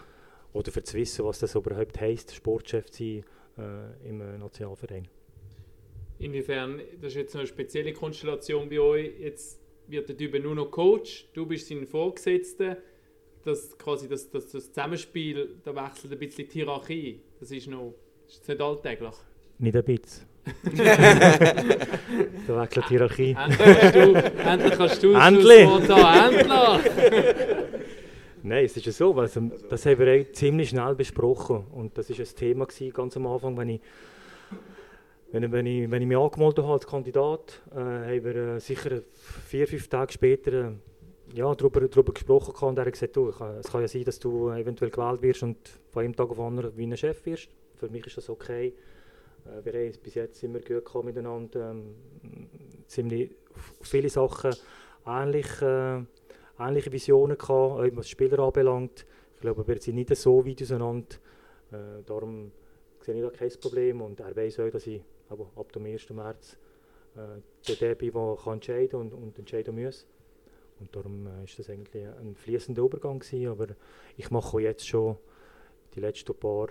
[0.53, 3.23] oder für zu wissen, was das überhaupt heisst, Sportchef zu sein
[3.57, 5.07] äh, im äh, Nationalverein.
[6.19, 10.71] Inwiefern, das ist jetzt eine spezielle Konstellation bei euch, jetzt wird der Typ nur noch
[10.71, 12.77] Coach, du bist sein Vorgesetzter,
[13.43, 17.93] das, quasi das, das, das Zusammenspiel, da wechselt ein bisschen die Hierarchie, das ist noch,
[18.27, 19.15] ist jetzt nicht alltäglich.
[19.59, 20.25] Nicht ein bisschen.
[22.47, 23.35] da wechselt die Hierarchie.
[24.45, 26.91] Endlich kannst du, endlich kannst du Endlich!
[28.43, 29.27] Nein, es ist ja so, weil
[29.69, 33.57] das haben wir ziemlich schnell besprochen und das ist ein Thema gewesen, ganz am Anfang,
[33.57, 33.81] wenn ich,
[35.33, 38.59] wenn, ich- wenn ich, wenn ich mich angemeldet habe als Kandidat, äh, haben wir äh,
[38.61, 39.01] sicher
[39.47, 40.71] vier, fünf Tage später äh,
[41.33, 44.17] ja, darüber, darüber gesprochen gehabt und er hat gesagt, du, es kann ja sein, dass
[44.19, 45.57] du eventuell gewählt wirst und
[45.91, 47.49] von einem Tag auf den anderen wie ein Chef wirst.
[47.75, 48.73] Für mich ist das okay.
[49.47, 51.95] Äh, wir haben bis jetzt immer gut gehabt miteinander, ähm,
[52.87, 53.31] ziemlich
[53.81, 54.53] viele Sachen
[55.05, 56.03] ähnlich, äh,
[56.59, 59.05] ähnliche Visionen gehabt, auch was Spieler anbelangt.
[59.35, 61.15] Ich glaube, wir sind nicht so weit auseinander.
[61.71, 62.51] Äh, darum
[63.01, 66.09] sehe ich da kein Problem und er weiß auch, dass ich aber ab dem 1.
[66.09, 66.57] März
[67.15, 70.05] äh, der bin, der kann entscheiden und, und entscheiden muss.
[70.79, 73.67] Und darum äh, das eigentlich ein fließender Übergang gewesen, aber
[74.15, 75.17] ich mache jetzt schon
[75.95, 76.67] die letzten paar,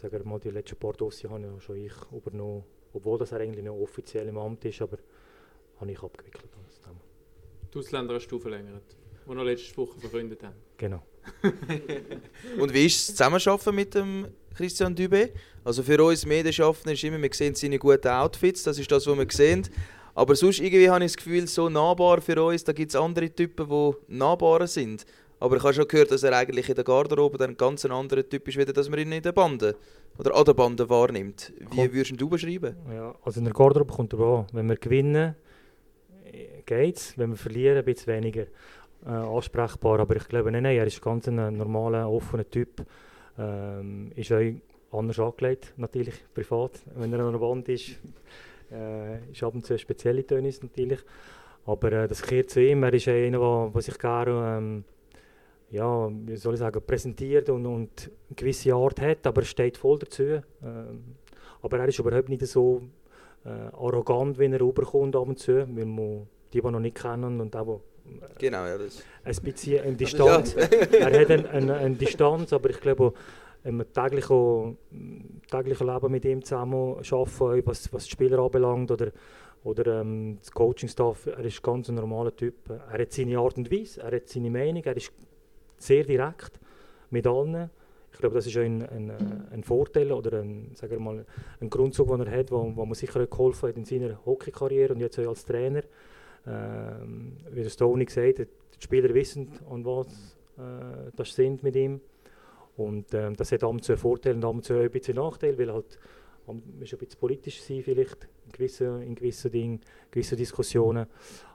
[0.00, 3.40] sagen wir mal, die letzten paar Dossier habe ja schon ich übernommen, obwohl das er
[3.40, 4.98] eigentlich noch offiziell im Amt ist, aber
[5.78, 6.50] habe ich abgewickelt.
[6.58, 7.00] alles zusammen.
[7.72, 10.56] Die Ausländer hast du verlängert, die noch letzte Woche verkündet haben.
[10.78, 11.02] Genau.
[12.58, 15.30] Und wie ist das Zusammenarbeiten mit dem Christian Dübe?
[15.64, 19.18] Also für uns Medienschaffende ist immer, wir sehen seine guten Outfits, das ist das, was
[19.18, 19.68] wir sehen.
[20.14, 23.30] Aber sonst irgendwie habe ich das Gefühl, so nahbar für uns, da gibt es andere
[23.30, 25.04] Typen, die nahbarer sind.
[25.40, 28.28] Aber ich habe schon gehört, dass er eigentlich in der Garderobe dann ein ganz anderer
[28.28, 29.74] Typ ist, wieder, dass man ihn in der Bande
[30.18, 31.52] oder an der Bande wahrnimmt.
[31.58, 31.92] Wie Komm.
[31.94, 32.76] würdest du beschreiben?
[32.92, 34.46] Ja, also in der Garderobe kommt er an.
[34.52, 35.34] Wenn wir gewinnen,
[36.30, 37.16] äh, geht's.
[37.16, 38.42] Wenn wir verlieren, ein bisschen weniger
[39.06, 40.00] äh, ansprechbar.
[40.00, 42.84] Aber ich glaube, nein, nein, er ist ganz ein normaler, offener Typ.
[43.38, 44.42] Ähm, ist auch
[44.92, 46.72] anders angelegt, natürlich privat.
[46.94, 47.98] Wenn er an der Wand ist,
[48.70, 51.00] äh, ist ab und zu spezielle Töne natürlich.
[51.64, 52.82] Aber äh, das kehrt zu ihm.
[52.82, 54.84] Er ist einer, der sich gerne ähm,
[55.70, 59.76] ja, wie soll ich sagen, präsentiert und, und eine gewisse Art hat, aber er steht
[59.76, 60.40] voll dazu.
[60.62, 61.16] Ähm,
[61.62, 62.82] aber er ist überhaupt nicht so
[63.44, 67.40] äh, arrogant, wenn er rüberkommt ab und zu, weil man die, die noch nicht kennen
[67.40, 67.80] und auch
[68.38, 69.04] Genau, ja, das.
[69.22, 70.54] ein bisschen eine Distanz.
[70.54, 73.12] er hat eine, eine, eine Distanz, aber ich glaube,
[73.62, 74.78] im täglichen,
[75.50, 79.12] täglichen Leben mit ihm zusammen arbeiten, was, was die Spieler anbelangt oder,
[79.64, 82.54] oder ähm, das Coaching-Staff, er ist ganz ein normaler Typ.
[82.68, 85.12] Er hat seine Art und Weise, er hat seine Meinung, er ist
[85.82, 86.60] sehr direkt
[87.10, 87.70] mit allen.
[88.12, 89.14] Ich glaube, das ist ein, ein, äh,
[89.52, 91.24] ein Vorteil oder ein, sagen wir mal,
[91.60, 95.00] ein Grundzug, den er hat, wo, wo man sicher geholfen hat in seiner Hockeykarriere und
[95.00, 95.82] jetzt auch als Trainer.
[96.46, 101.76] Ähm, wie der Stoney gesagt hat, die Spieler wissen, an was äh, das sind mit
[101.76, 102.00] ihm.
[102.76, 104.90] Und ähm, das hat ab und zu einen Vorteil und ab und zu auch ein
[104.90, 105.98] bisschen Nachteil, weil halt
[106.46, 111.06] man ist ein bisschen politisch sein vielleicht in gewissen, in gewissen Dingen, gewissen Diskussionen.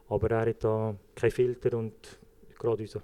[0.08, 2.20] Aber er hat da keinen Filter und
[2.58, 3.02] gerade unser.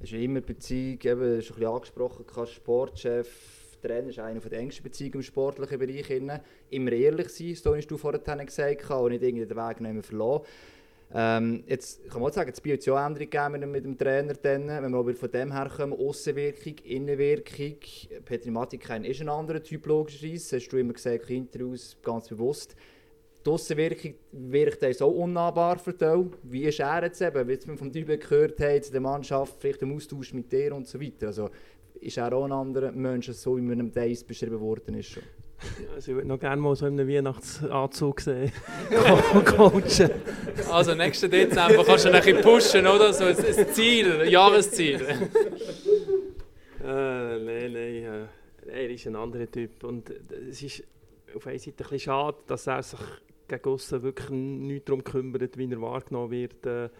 [0.00, 4.58] Es ist immer Beziehung, eben, das ist ein bisschen angesprochen, Sportchef, Trainer ist einer der
[4.58, 6.10] engsten Beziehungen im sportlichen Bereich.
[6.10, 6.40] innen.
[6.70, 10.02] Immer ehrlich sein, so hast du vorhin gesagt, und nicht irgendwie den Weg nicht mehr
[10.02, 10.44] verlassen.
[11.14, 14.68] Ähm, jetzt kann man auch sagen, es wird ja auch Änderungen mit dem Trainer, dann,
[14.68, 17.76] wenn wir aber von dem her kommen, Aussenwirkung, Innenwirkung.
[18.24, 22.76] Petri Matikainen ist ein anderer Typ logischerweise, hast du immer gesagt, in Interviews ganz bewusst.
[23.46, 26.08] Die Aussenwirkung wirkt uns auch unnahbar für dich.
[26.42, 29.82] Wie ist er jetzt eben, wie wir vom Typen gehört haben, zu der Mannschaft, vielleicht
[29.82, 31.28] im Austausch mit dir und so weiter.
[31.28, 31.48] Also
[32.00, 35.22] ist er auch ein anderer Mensch, so wie man ihm Days beschrieben worden ist schon.
[35.94, 38.52] Also ich würde noch gerne mal so in einem Weihnachtsanzug sehen.
[38.90, 40.10] Co- Coachen.
[40.70, 43.12] Also nächsten Dezember kannst du ein bisschen pushen, oder?
[43.12, 45.00] So ein, ein Ziel, ein Jahresziel.
[46.80, 48.04] Äh, nein, nein.
[48.04, 48.26] Äh,
[48.70, 49.82] er ist ein anderer Typ.
[49.84, 50.14] Und äh,
[50.50, 50.84] es ist
[51.34, 53.00] auf einer Seite ein bisschen schade, dass er sich
[53.46, 56.90] gegen aussen wirklich nicht darum kümmert, wie er wahrgenommen wird äh,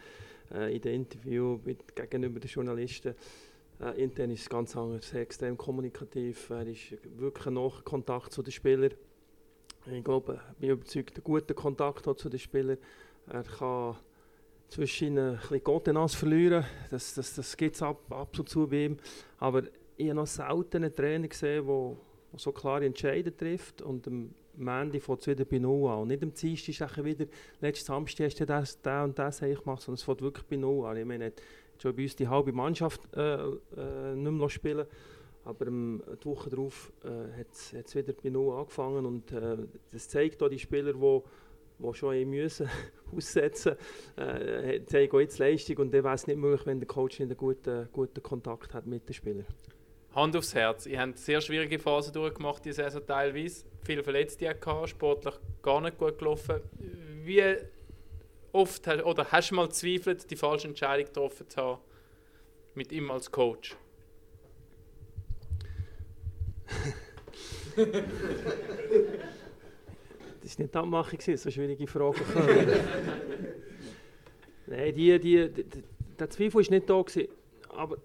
[0.55, 1.61] äh, in den Interviews
[1.95, 3.15] gegenüber den Journalisten.
[3.81, 6.51] Äh, intern ist es ganz anders, sehr extrem kommunikativ.
[6.51, 8.93] Er ist wirklich noch Kontakt zu den Spielern.
[9.91, 12.79] Ich glaube, ich bin überzeugt, einen guten Kontakt hat zu den Spielern.
[13.29, 13.97] Er kann
[14.69, 16.65] zwischen ihnen ein bisschen Kontenance verlieren.
[16.91, 18.97] Das, das, das gibt es ab, ab und zu bei ihm.
[19.39, 19.63] Aber
[19.97, 21.97] ich habe noch selten einen Trainer gesehen, der
[22.33, 26.01] der so klare Entscheidungen trifft und am Mandy fängt es wieder bei Null an.
[26.01, 27.27] Und nicht am Dienstag ist es wieder,
[27.61, 30.87] letzten Samstag hast du das, das und das gemacht, sondern es fängt wirklich bei Null
[30.87, 30.97] an.
[30.97, 31.43] Ich meine, hat
[31.79, 34.87] schon bei uns die halbe Mannschaft äh, äh, nicht mehr spielen
[35.49, 39.57] aber ähm, die Woche darauf äh, hat es wieder bei Null angefangen und äh,
[39.91, 41.23] das zeigt auch die Spieler, die
[41.79, 42.69] die schon müssen
[43.17, 43.77] aussetzen
[44.17, 47.31] äh, zeigen auch jetzt Leistung und dann wäre es nicht möglich, wenn der Coach nicht
[47.31, 49.47] einen guten, guten Kontakt hat mit den Spielern.
[50.19, 50.87] Hand aufs Herz.
[50.87, 53.65] Ihr habt sehr schwierige Phasen durchgemacht, die Saison teilweise.
[53.83, 56.61] Viele Verletzte gehabt, sportlich gar nicht gut gelaufen.
[57.25, 57.57] Wie
[58.53, 61.81] oft hast, oder hast du mal gezweifelt, die falsche Entscheidung getroffen zu haben
[62.75, 63.77] mit ihm als Coach?
[70.41, 72.23] Das war nicht die Abmachung, so schwierige Fragen.
[74.67, 75.65] Nein, die, die, die,
[76.19, 77.03] der Zweifel war nicht da.
[77.03, 77.29] Gewesen,
[77.69, 77.99] aber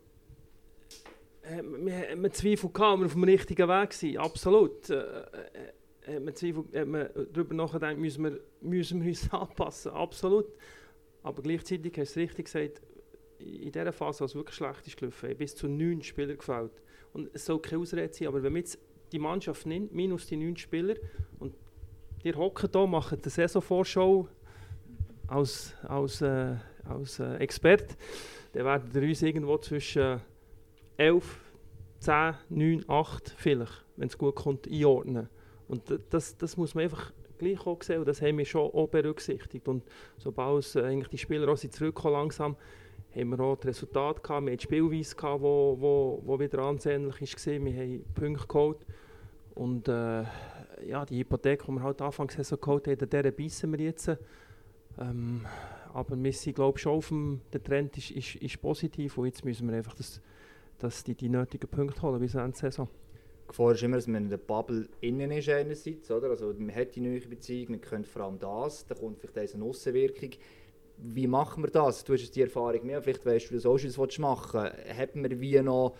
[1.43, 4.17] äh, wir hatten Zweifel, gehabt, ob wir auf dem richtigen Weg sind.
[4.17, 4.89] Absolut.
[4.89, 9.91] Äh, äh, hat man Zweifel, man darüber nachgedacht, müssen wir, müssen wir uns anpassen.
[9.91, 10.47] Absolut.
[11.21, 12.81] Aber gleichzeitig hast du richtig gesagt,
[13.39, 16.81] in dieser Phase, als wirklich schlecht ist gelaufen, bis zu neun Spieler gefällt.
[17.13, 18.79] Und es soll keine Ausrede sein, aber wenn man jetzt
[19.11, 20.95] die Mannschaft nimmt, minus die neun Spieler,
[21.39, 21.53] und
[22.23, 24.27] ihr hocken hier, machen eine Saisonvorschau
[25.27, 27.95] als, als, äh, als äh, Experte,
[28.53, 30.21] dann werden ihr uns irgendwo zwischen
[30.97, 31.39] 11,
[31.99, 35.29] 10, 9, 8 vielleicht, wenn es gut kommt, einordnen.
[35.67, 38.87] Und das, das muss man einfach gleich auch sehen und das haben wir schon auch
[38.87, 39.67] berücksichtigt.
[39.67, 39.83] Und
[40.17, 42.55] sobald äh, eigentlich die Spieler auch zurückgekommen langsam,
[43.15, 46.59] haben wir auch das Resultat gehabt, wir haben die Spielweise gehabt, wo, wo, wo wieder
[46.59, 48.85] ansehnlich war, wir haben Punkte geholt
[49.55, 50.23] und äh,
[50.85, 54.09] ja, die Hypothek, die wir halt anfangs Saison geholt haben, der beißen wir jetzt.
[54.99, 55.45] Ähm,
[55.93, 59.45] aber wir sind glaube schon auf dem, der Trend ist, ist, ist positiv und jetzt
[59.45, 60.21] müssen wir einfach das,
[60.83, 62.87] das die, die nötigen Punkte holen bis Ende der Saison.
[63.43, 66.29] Die Gefahr ist immer, dass man in der Bubble innen ist einerseits, oder?
[66.29, 69.63] Also man hat die neue Beziehung, man könnte vor allem das, da kommt vielleicht eine
[69.63, 70.31] Aussenwirkung.
[70.97, 72.03] Wie machen wir das?
[72.03, 74.69] Du hast die Erfahrung mehr, vielleicht weißt du, wie du das auch schon willst machen
[74.97, 75.95] Hat man wie noch,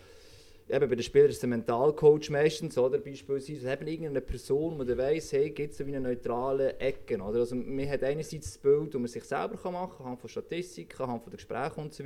[0.70, 2.98] eben bei den Spielern ist ein Mentalcoach meistens, oder?
[2.98, 7.40] Beispielsweise, hat man irgendeine Person, die weiss, hey, gibt es so eine neutrale Ecke, oder?
[7.40, 11.04] Also man hat einerseits das Bild, das man sich selber machen kann, anhand von Statistiken,
[11.04, 12.04] anhand von den Gesprächen und so.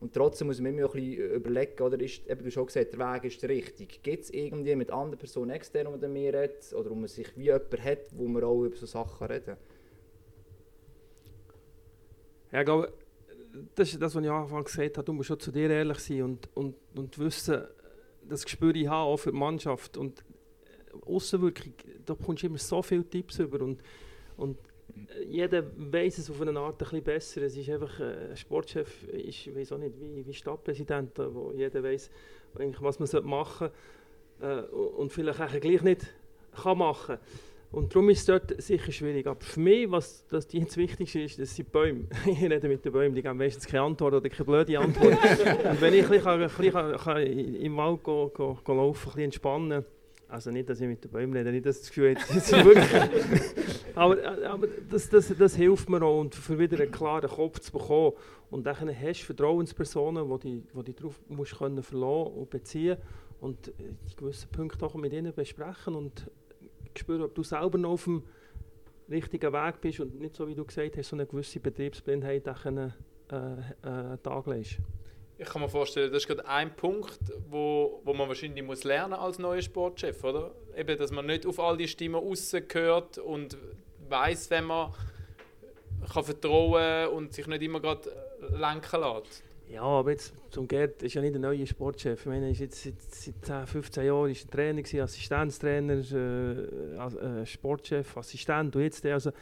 [0.00, 2.98] Und trotzdem muss man immer ein bisschen überlegen, oder ist, eben, du schon gesagt, der
[2.98, 3.98] Weg ist der richtige.
[4.02, 7.44] Gibt es irgendwie mit anderen Personen extern, die mir redet, oder wo man sich wie
[7.44, 9.56] jemand hat, wo man auch über so Sachen reden
[12.52, 12.92] Ja, ich glaube,
[13.74, 15.04] das ist das, was ich am Anfang gesagt habe.
[15.04, 17.64] Du musst schon zu dir ehrlich sein und, und, und wissen,
[18.28, 19.96] das Gespür ich habe, auch für die Mannschaft.
[19.96, 20.24] Und
[21.06, 21.72] Außenwirkung,
[22.04, 23.62] da bekommst du immer so viele Tipps über.
[23.62, 23.82] Und,
[24.36, 24.58] und
[25.28, 27.42] jeder weiß es auf eine Art ein bisschen besser.
[27.42, 31.82] Es ist einfach, äh, ein Sportchef ist, weiß auch nicht, wie, wie Stadtpräsident, wo jeder
[31.82, 32.10] weiß,
[32.58, 33.70] eigentlich, was man machen
[34.40, 36.06] sollte äh, und vielleicht auch gleich nicht
[36.62, 37.18] kann machen
[37.72, 39.26] und darum ist es dort sicher schwierig.
[39.26, 42.04] Aber für mich, was das jetzt Wichtigste ist, das sind die Bäume.
[42.26, 45.12] Ich rede mit den Bäumen, die geben meistens keine Antwort oder keine blöde Antwort.
[45.70, 48.72] und wenn ich ein bisschen, kann- ein bisschen kann, kann im Wald go, go, go
[48.74, 49.84] laufen, ein bisschen entspannen,
[50.28, 52.64] also nicht, dass ich mit den Bäumen rede, nicht, dass das Gefühl habe, das ist
[52.64, 53.65] wirklich...
[53.96, 57.72] aber aber das, das, das hilft mir auch, und für wieder einen klaren Kopf zu
[57.72, 58.12] bekommen.
[58.50, 62.98] Und dann hast du Vertrauenspersonen, die die, die dich darauf musst können und beziehen
[63.40, 63.72] und äh,
[64.10, 66.30] die gewissen Punkte auch mit ihnen besprechen und
[66.96, 68.22] spüren, ob du selber noch auf dem
[69.10, 72.94] richtigen Weg bist und nicht so, wie du gesagt hast, so eine gewisse Betriebsblindheit können,
[73.30, 74.46] äh, äh, Tag.
[75.38, 77.18] Ich kann mir vorstellen, das ist gerade ein Punkt,
[77.50, 80.54] wo, wo man wahrscheinlich muss lernen als neuer Sportchef, oder?
[80.76, 83.56] Eben, dass man nicht auf all die Stimmen rausgehört und
[84.10, 84.92] weiß, wenn man
[86.12, 88.10] kann vertrauen und sich nicht immer gerade
[88.56, 89.42] lenken lässt.
[89.68, 92.20] Ja, aber jetzt zum Gerd ist ja nicht ein neuer Sportchef.
[92.20, 95.94] Ich meine, er ist jetzt seit, seit 10, 15 Jahren ist er Trainer, gewesen, Assistenztrainer,
[96.12, 99.14] äh, äh, Sportchef, Assistent und jetzt der.
[99.14, 99.32] Also,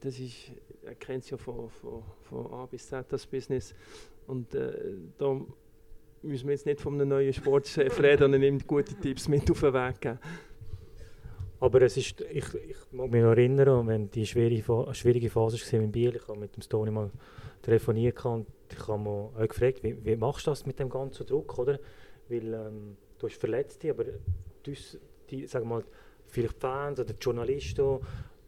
[0.00, 0.52] das ist,
[0.84, 3.74] er kennt es ja von, von, von A bis Z, das Business.
[4.28, 4.72] Und äh,
[5.18, 5.40] da
[6.22, 9.60] müssen wir jetzt nicht von einem neuen Sportchef reden und ihm gute Tipps mit auf
[9.60, 10.18] den Weg geben.
[11.60, 15.80] Aber es ist, ich, ich mag mich noch erinnern, wenn die schwierige, schwierige Phase war
[15.80, 17.10] in Biel, ich habe mit dem Stoney mal
[17.62, 21.26] telefoniert und ich habe mich auch gefragt, wie, wie machst du das mit dem ganzen
[21.26, 21.78] Druck, oder?
[22.28, 24.04] Weil ähm, du hast Verletzte, aber
[24.66, 24.76] die,
[25.30, 25.84] die, sagen mal,
[26.26, 28.00] vielleicht Fans oder die Journalisten,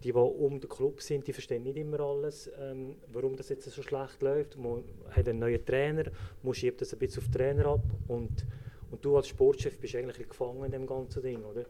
[0.03, 3.71] die, die um den Club sind, die verstehen nicht immer alles, ähm, warum das jetzt
[3.71, 4.59] so schlecht läuft.
[4.59, 6.05] Man hat einen neuen Trainer,
[6.43, 8.45] man schiebt das ein bisschen auf den Trainer ab und,
[8.91, 11.65] und du als Sportchef bist eigentlich gefangen in dem ganzen Ding, oder?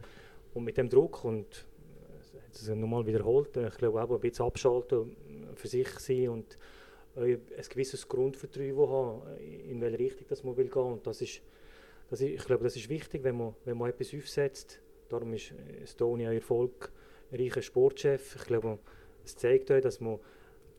[0.56, 1.66] Und mit dem Druck und
[2.32, 6.30] äh, es nochmal wiederholt, äh, ich glaube auch ein bisschen abschalten, äh, für sich sein
[6.30, 6.58] und
[7.14, 7.38] ein
[7.68, 10.82] gewisses Grundvertrauen haben, in welche Richtung das man will gehen.
[10.82, 11.42] Und das ist,
[12.08, 14.80] das ist, ich glaube, das ist wichtig, wenn man, wenn man etwas aufsetzt.
[15.10, 15.52] Darum ist
[15.84, 18.36] Stony ein erfolgreicher Sportchef.
[18.36, 18.78] Ich glaube,
[19.24, 20.18] es zeigt euch, dass man,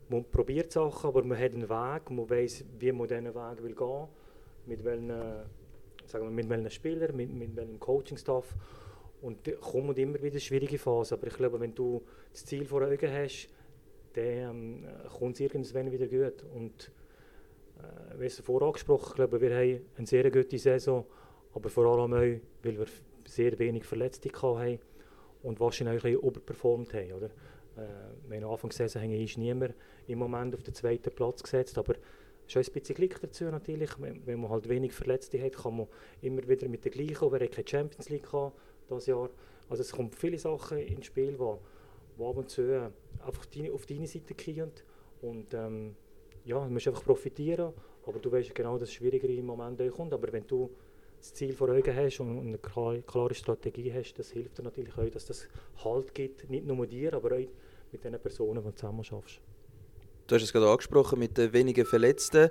[0.10, 3.76] man probiert Sachen, aber man hat einen Weg, man weiß, wie man diesen Weg will
[3.76, 4.08] gehen,
[4.66, 5.10] mit welchen,
[6.06, 8.56] sagen wir, mit welchen Spielern, mit, mit welchem Coaching-Staff.
[9.22, 11.18] Und da kommen immer wieder schwierige Phasen.
[11.18, 13.50] Aber ich glaube, wenn du das Ziel vor Augen hast,
[14.14, 14.86] dann ähm,
[15.18, 16.44] kommt es irgendwann wieder gut.
[16.54, 16.92] Und
[17.78, 21.06] äh, wie es vorher angesprochen, ich glaube, wir haben eine sehr gute Saison,
[21.54, 22.86] aber vor allem auch, weil wir
[23.26, 24.80] sehr wenig Verletzte hatten
[25.44, 27.14] und wahrscheinlich ein überperformt haben.
[27.14, 27.28] Oder?
[27.76, 29.74] Äh, wir haben Anfang der Saison ist niemand
[30.08, 31.96] im Moment auf den zweiten Platz gesetzt, aber
[32.48, 34.00] es ist ein bisschen Glück dazu natürlich.
[34.00, 35.88] Wenn, wenn man halt wenig Verletzte hat, kann man
[36.22, 38.54] immer wieder mit der gleichen, hat keine Champions League gehabt
[38.90, 39.30] dieses Jahr.
[39.70, 42.90] Also es kommen viele Sachen ins Spiel, die wo ab und zu äh,
[43.26, 44.72] einfach deine, auf deine Seite kommen.
[45.22, 45.96] Und ähm,
[46.46, 47.74] ja, du musst einfach profitieren.
[48.06, 50.14] Aber du weißt genau, dass es schwieriger im Moment kommt.
[50.14, 50.70] Aber wenn du
[51.20, 54.98] das Ziel vor Augen hast und eine klare, klare Strategie hast, das hilft dir natürlich
[54.98, 55.48] auch, dass das
[55.84, 56.50] Halt gibt.
[56.50, 57.48] Nicht nur dir, aber auch
[57.92, 59.42] mit den Personen, die du zusammen schaffst.
[60.28, 62.50] Du hast es gerade angesprochen mit den wenigen Verletzten.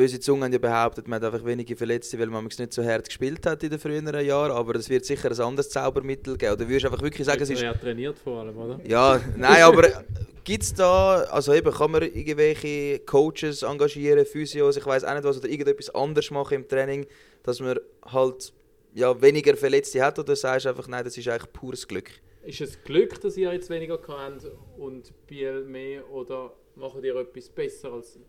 [0.00, 3.04] Böse Zungen haben ja behauptet, man hat einfach wenige Verletzte, weil man nicht so hart
[3.04, 4.50] gespielt hat in den früheren Jahren.
[4.50, 6.54] Aber es wird sicher ein anderes Zaubermittel geben.
[6.54, 7.60] Oder würdest du einfach wirklich sagen, es ist.
[7.60, 8.80] Ja, trainiert vor allem, oder?
[8.86, 10.04] Ja, nein, aber
[10.42, 15.24] gibt es da, also eben, kann man irgendwelche Coaches engagieren, Physios, ich weiß auch nicht
[15.24, 17.06] was, oder irgendetwas anderes machen im Training,
[17.42, 18.54] dass man halt
[18.94, 20.18] ja, weniger Verletzte hat?
[20.18, 22.10] Oder sagst du einfach, nein, das ist eigentlich pures Glück?
[22.42, 24.46] Ist es Glück, dass ihr jetzt weniger habt
[24.78, 28.20] und Biel mehr oder macht ihr etwas besser als sie?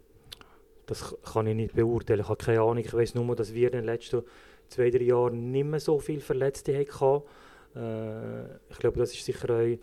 [0.86, 2.22] Das kann ich nicht beurteilen.
[2.22, 2.80] Ich habe keine Ahnung.
[2.80, 4.24] Ich weiß nur, dass wir in den letzten
[4.68, 7.24] zwei, drei Jahren nicht mehr so viele Verletzte hatten.
[7.76, 9.78] Äh, ich glaube, das ist sicher auch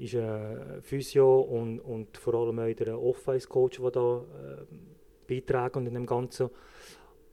[0.00, 4.64] ist ein Physio und, und vor allem auch der Off-Ice-Coach, der da äh,
[5.28, 6.48] beitragen in dem Ganzen.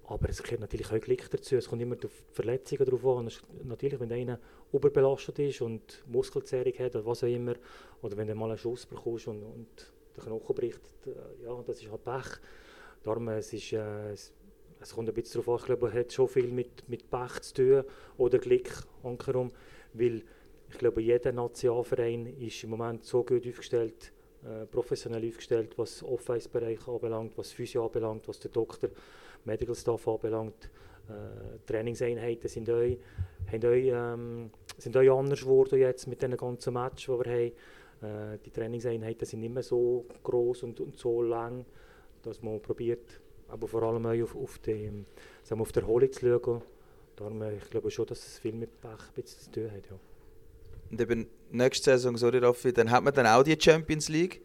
[0.08, 1.56] Aber es gehört natürlich auch Glück dazu.
[1.56, 3.30] Es kommt immer auf Verletzungen drauf an.
[3.64, 4.40] Natürlich, wenn einer
[4.72, 7.56] überbelastet ist und Muskelzerrung hat oder was auch immer,
[8.02, 11.82] oder wenn du mal einen Schuss bekommst und, und der Knochen bricht, äh, ja, das
[11.82, 12.40] ist halt Pech.
[13.08, 14.34] Darum, es, ist, äh, es,
[14.94, 17.84] kommt ein bisschen darauf an, ich glaube, hat schon viel mit, mit Pech zu tun
[18.18, 18.70] oder Glück
[19.02, 19.50] ankerum,
[19.94, 20.24] weil
[20.70, 24.12] ich glaube, jeder Nationalverein ist im Moment so gut aufgestellt,
[24.44, 28.90] äh, professionell aufgestellt, was Off-Ice-Bereich anbelangt, was Physio anbelangt, was der Doktor,
[29.46, 30.70] Medical Staff anbelangt.
[31.08, 32.84] Äh, Trainingseinheiten sind auch,
[33.54, 37.54] haben auch, ähm, sind auch anders geworden jetzt mit den ganzen Matches, die wir
[38.02, 38.34] haben.
[38.36, 41.66] Äh, die Trainingseinheiten sind nicht mehr so groß und, und so lang
[42.24, 44.92] dass man probiert, aber vor allem auch auf, auf, die,
[45.44, 46.62] sagen wir, auf die Erholung zu schauen.
[47.16, 49.88] Darum, äh, ich glaube schon, dass es viel mit Pech zu tun hat.
[49.90, 50.00] Ja.
[50.92, 54.42] Und eben nächste Saison, sorry Raffi, dann hat man dann auch die Champions League.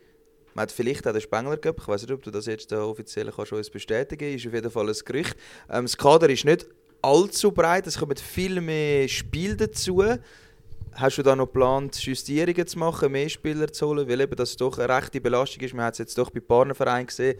[0.54, 1.78] Man hat vielleicht auch den Spengler Cup.
[1.80, 4.34] Ich weiß nicht, ob du das jetzt offiziell kannst uns bestätigen.
[4.34, 5.36] Ist auf jeden Fall ein Gerücht.
[5.70, 6.66] Ähm, das Kader ist nicht
[7.00, 7.86] allzu breit.
[7.86, 10.02] Es kommen viel mehr Spiele dazu.
[10.94, 14.06] Hast du da noch geplant, Justierungen zu machen, mehr Spieler zu holen?
[14.08, 15.74] Weil eben das doch eine rechte Belastung ist.
[15.74, 17.38] Man hat es jetzt doch bei Partnervereinen gesehen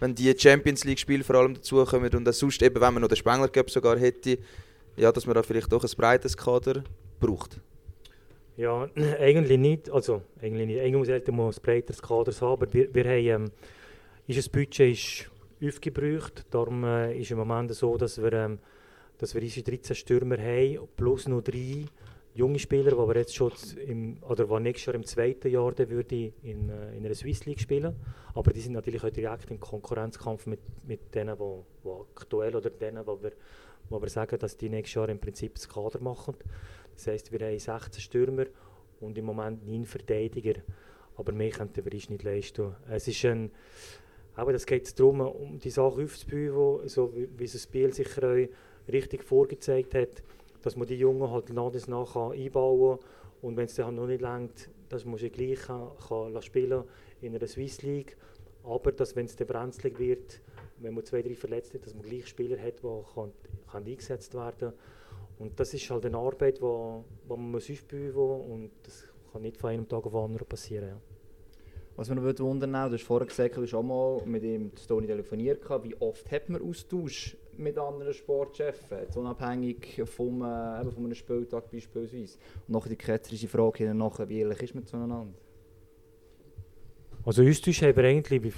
[0.00, 3.48] wenn die Champions League-Spiele vor allem dazukommen und sonst eben, wenn man noch den Spengler
[3.48, 4.38] Cup sogar hätte,
[4.96, 6.82] ja, dass man da vielleicht doch ein breites Kader
[7.20, 7.60] braucht.
[8.56, 8.88] Ja,
[9.20, 9.90] eigentlich nicht.
[9.90, 10.80] Also, eigentlich nicht.
[10.80, 13.50] Eigentlich sollte man ein breiteres Kader haben, aber wir, wir haben, ähm,
[14.26, 15.30] ist das Budget ist
[15.62, 16.44] aufgebraucht.
[16.50, 18.58] Darum äh, ist im Moment so, dass wir, ähm,
[19.18, 21.84] dass wir unsere 13 Stürmer haben, plus noch drei
[22.34, 23.52] junge Spieler, die jetzt schon
[23.86, 27.60] im, oder die nächstes Jahr im zweiten Jahr würde in, äh, in einer Swiss League
[27.60, 27.94] spielen.
[28.34, 32.70] Aber die sind natürlich auch direkt im Konkurrenzkampf mit, mit denen, die, die aktuell oder
[32.70, 33.32] denen, wo wir,
[33.88, 36.34] wo wir sagen, dass die nächstes Jahr im Prinzip das Kader machen.
[36.94, 38.46] Das heisst, wir haben 16 Stürmer
[39.00, 40.60] und im Moment 9 Verteidiger.
[41.16, 42.74] Aber mehr könnten wir nicht leisten.
[42.88, 43.50] Es ist ein,
[44.36, 48.92] aber das geht darum, um die Sache aufzubauen, so wie, wie das Spiel sicher auch
[48.92, 50.22] richtig vorgezeigt hat
[50.62, 53.08] dass man die Jungen halt und nach einbauen kann.
[53.42, 56.84] Und wenn es dann halt noch nicht längt, dass man sie gleich kann, kann spielen
[57.20, 58.16] in einer Swiss League.
[58.64, 60.40] Aber dass, wenn es dann brenzlig wird,
[60.78, 63.32] wenn man zwei, drei Verletzte hat, dass man gleich Spieler hat, die kann,
[63.70, 64.72] kann eingesetzt werden
[65.38, 69.04] Und das ist halt eine Arbeit, die wo, wo man muss aufbauen muss und das
[69.32, 70.88] kann nicht von einem Tag auf den anderen passieren.
[70.88, 71.00] Ja.
[71.96, 74.70] Was mich noch wundern würde, du hast vorher gesagt, du hast auch mal mit ihm
[74.86, 81.14] Tony telefoniert, wie oft hat man Austausch mit anderen Sportchefs, unabhängig vom, äh, von einem
[81.14, 82.38] Spieltag beispielsweise.
[82.66, 85.34] Und noch die ketzerische Frage nachher, wie ehrlich ist man zueinander?
[87.24, 88.54] Also Austausch haben wir eigentlich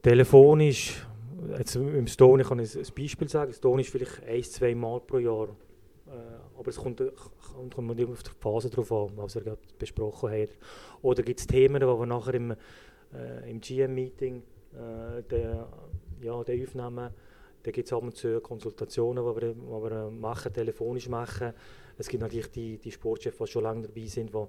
[0.00, 1.04] telefonisch,
[1.58, 5.18] jetzt im Stone kann ich ein Beispiel sagen, Stone ist vielleicht ein, zwei Mal pro
[5.18, 5.48] Jahr,
[6.06, 7.02] äh, aber es kommt,
[7.52, 10.48] kommt, immer auf die Phase drauf an, was wir besprochen haben.
[11.02, 14.42] Oder gibt es Themen, die wir nachher im, äh, im GM-Meeting
[14.74, 15.22] äh,
[16.20, 17.10] ja, aufnehmen.
[17.62, 21.52] Da gibt es ab und zu Konsultationen, die wir, die wir machen, telefonisch machen.
[21.98, 24.46] Es gibt natürlich die, die Sportchefs, die schon lange dabei sind, die,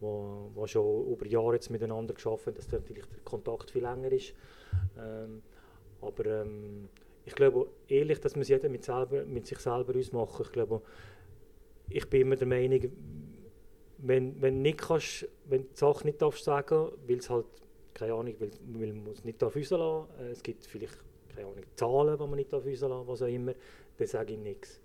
[0.00, 4.34] die, die schon über Jahre jetzt miteinander haben, dass natürlich der Kontakt viel länger ist.
[4.98, 5.42] Ähm,
[6.00, 6.88] aber ähm,
[7.24, 10.42] ich glaube ehrlich, dass man es jeder mit, selber, mit sich selber ausmachen.
[10.44, 10.82] Ich glaube,
[11.88, 12.80] ich bin immer der Meinung,
[13.98, 17.46] wenn, wenn, nicht kannst, wenn du die Sache nicht darfst sagen, weil es halt,
[17.94, 20.98] keine Ahnung, weil, weil man es nicht darf rauslassen, äh, es gibt vielleicht,
[21.34, 23.54] keine Ahnung, Zahlen, die man nicht darf rauslassen, was auch immer,
[23.96, 24.80] dann sage ich nichts.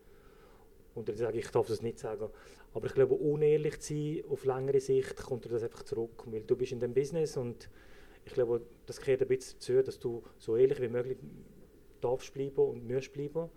[0.96, 2.30] Und dann sage ich, ich darf das nicht sagen.
[2.74, 6.42] Aber ich glaube, unehrlich zu sein, auf längere Sicht, kommt dir das einfach zurück, weil
[6.42, 7.70] du bist in dem Business und
[8.26, 11.18] ich glaube, das gehört ein bisschen dazu, dass du so ehrlich wie möglich
[12.02, 13.50] darfst bleiben und musst bleiben.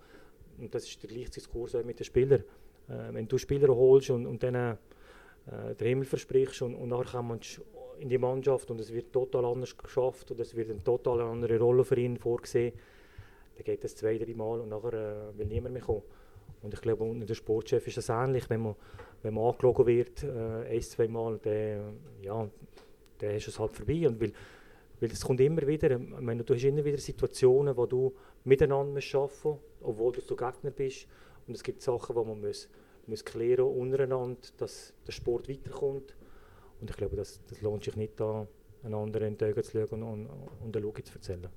[0.59, 2.45] Und das ist der gleiche Diskurs auch mit den Spielern.
[2.89, 4.79] Äh, wenn du Spieler holst und, und denen
[5.47, 7.63] äh, den Himmel versprichst und, und nachher kommst du
[8.01, 11.59] in die Mannschaft und es wird total anders geschafft und es wird eine total andere
[11.59, 12.73] Rolle für ihn vorgesehen,
[13.57, 14.93] dann geht das zwei, drei Mal und nachher
[15.35, 16.03] äh, will niemand mehr kommen.
[16.63, 18.75] Und ich glaube, unter der Sportchef ist das ähnlich, wenn man,
[19.23, 22.49] wenn man angelogen wird, äh, ein, zwei Mal, dann, ja,
[23.21, 24.07] ist es halt vorbei.
[24.07, 24.33] Und weil,
[25.01, 29.01] weil es kommt immer wieder, ich meine, du hast immer wieder Situationen, wo du miteinander
[29.01, 31.07] arbeiten musst, obwohl du Gegner bist.
[31.47, 32.69] Und es gibt Sachen, die man muss,
[33.07, 36.15] muss klären untereinander, dass der Sport weiterkommt.
[36.81, 38.47] Und ich glaube, das, das lohnt sich nicht, da
[38.83, 41.49] einander in die Augen zu schauen und, und eine Logik zu erzählen.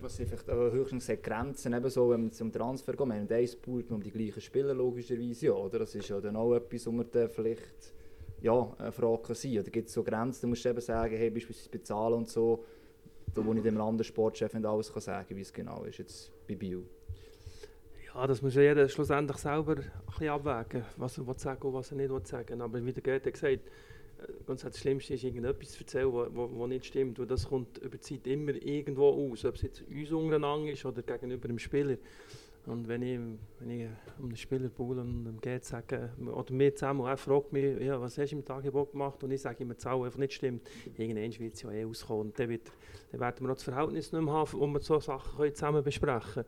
[0.00, 3.30] Was sind vielleicht auch höchstens die Grenzen, eben so, wenn man zum Transfer geht, man
[3.30, 5.78] eins baut man um die gleichen Spieler logischerweise ja, oder?
[5.78, 7.94] Das ist ja dann auch etwas, wo man dann vielleicht
[8.40, 9.58] ja, eine Frage kann sein.
[9.60, 12.64] Oder gibt es so Grenzen, da musst du eben sagen, hey, beispielsweise bezahlen und so,
[13.32, 16.32] da wo ich dem anderen Sportchef nicht alles kann sagen, wie es genau ist, jetzt
[16.48, 16.82] bei Bio.
[18.12, 21.74] Ja, das muss ja jeder schlussendlich selber ein bisschen abwägen, was er will sagen und
[21.74, 23.60] was er nicht will sagen Aber wie der Goethe gesagt
[24.46, 27.18] ganz das Schlimmste ist, irgendetwas zu erzählen, was nicht stimmt.
[27.18, 30.84] Und das kommt über die Zeit immer irgendwo aus, ob es jetzt uns untereinander ist
[30.84, 31.96] oder gegenüber dem Spieler.
[32.64, 33.18] Und wenn ich,
[33.58, 37.80] wenn ich einem Spieler Paul und einem Gerd sage, oder mir zusammen, er fragt mich,
[37.80, 39.22] ja, was hast du im Tagebuch gemacht?
[39.24, 42.26] Und ich sage ihm, die Zahl einfach nicht stimmt, irgendwann wird es ja eh auskommen.
[42.26, 42.70] Und dann, wird,
[43.10, 46.44] dann werden wir auch das Verhältnis nicht mehr haben, wo wir so Sachen zusammen besprechen
[46.44, 46.46] können.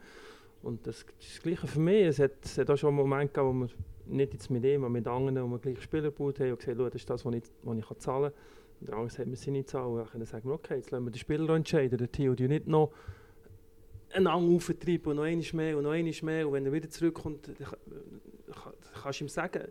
[0.62, 2.06] Und das, ist das Gleiche für mich.
[2.06, 3.70] Es hat, es hat auch schon einen Moment gegeben, wo wir
[4.07, 6.78] nicht jetzt mit ihm, aber mit anderen, wo wir gleich Spieler gebaut haben und gesagt,
[6.78, 8.40] das ist das, was ich, was ich zahlen kann.
[8.80, 10.00] Und der andere sagt, wir sind zahlen.
[10.00, 12.66] Und dann sagen wir, okay, jetzt lassen wir den Spieler entscheiden, der Theo, die nicht
[12.66, 12.92] noch
[14.12, 16.46] einen Ang auftreiben und noch einmal mehr und noch einmal mehr.
[16.46, 17.50] Und wenn er wieder zurückkommt,
[19.02, 19.68] kannst du ihm sagen,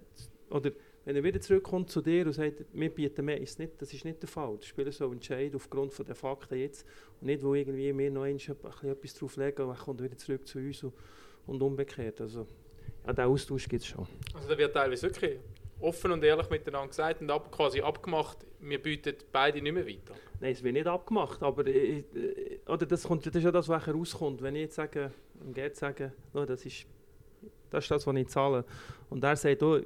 [0.49, 0.71] oder
[1.05, 4.05] wenn er wieder zurückkommt zu dir und sagt, wir bieten mehr, ist nicht, das ist
[4.05, 4.57] nicht der Fall.
[4.57, 6.85] Der Spieler soll entscheiden aufgrund der Fakten jetzt
[7.19, 10.17] und nicht, wo irgendwie wir noch einmal etwas drauf legen und dann kommt er wieder
[10.17, 10.93] zurück zu uns und,
[11.47, 12.21] und umgekehrt.
[12.21, 12.47] Also,
[13.05, 14.07] ja, den Austausch gibt es schon.
[14.33, 15.39] Also da wird teilweise wirklich
[15.79, 20.15] offen und ehrlich miteinander gesagt und ab, quasi abgemacht, wir bieten beide nicht mehr weiter.
[20.39, 22.05] Nein, es wird nicht abgemacht, aber ich,
[22.67, 24.41] oder das, kommt, das ist ja das, was rauskommt.
[24.41, 25.11] Wenn ich jetzt sage,
[25.53, 26.85] geht sage, oh, das ist
[27.73, 28.65] das ist das, was ich zahle.
[29.09, 29.79] Und er sagt, oh,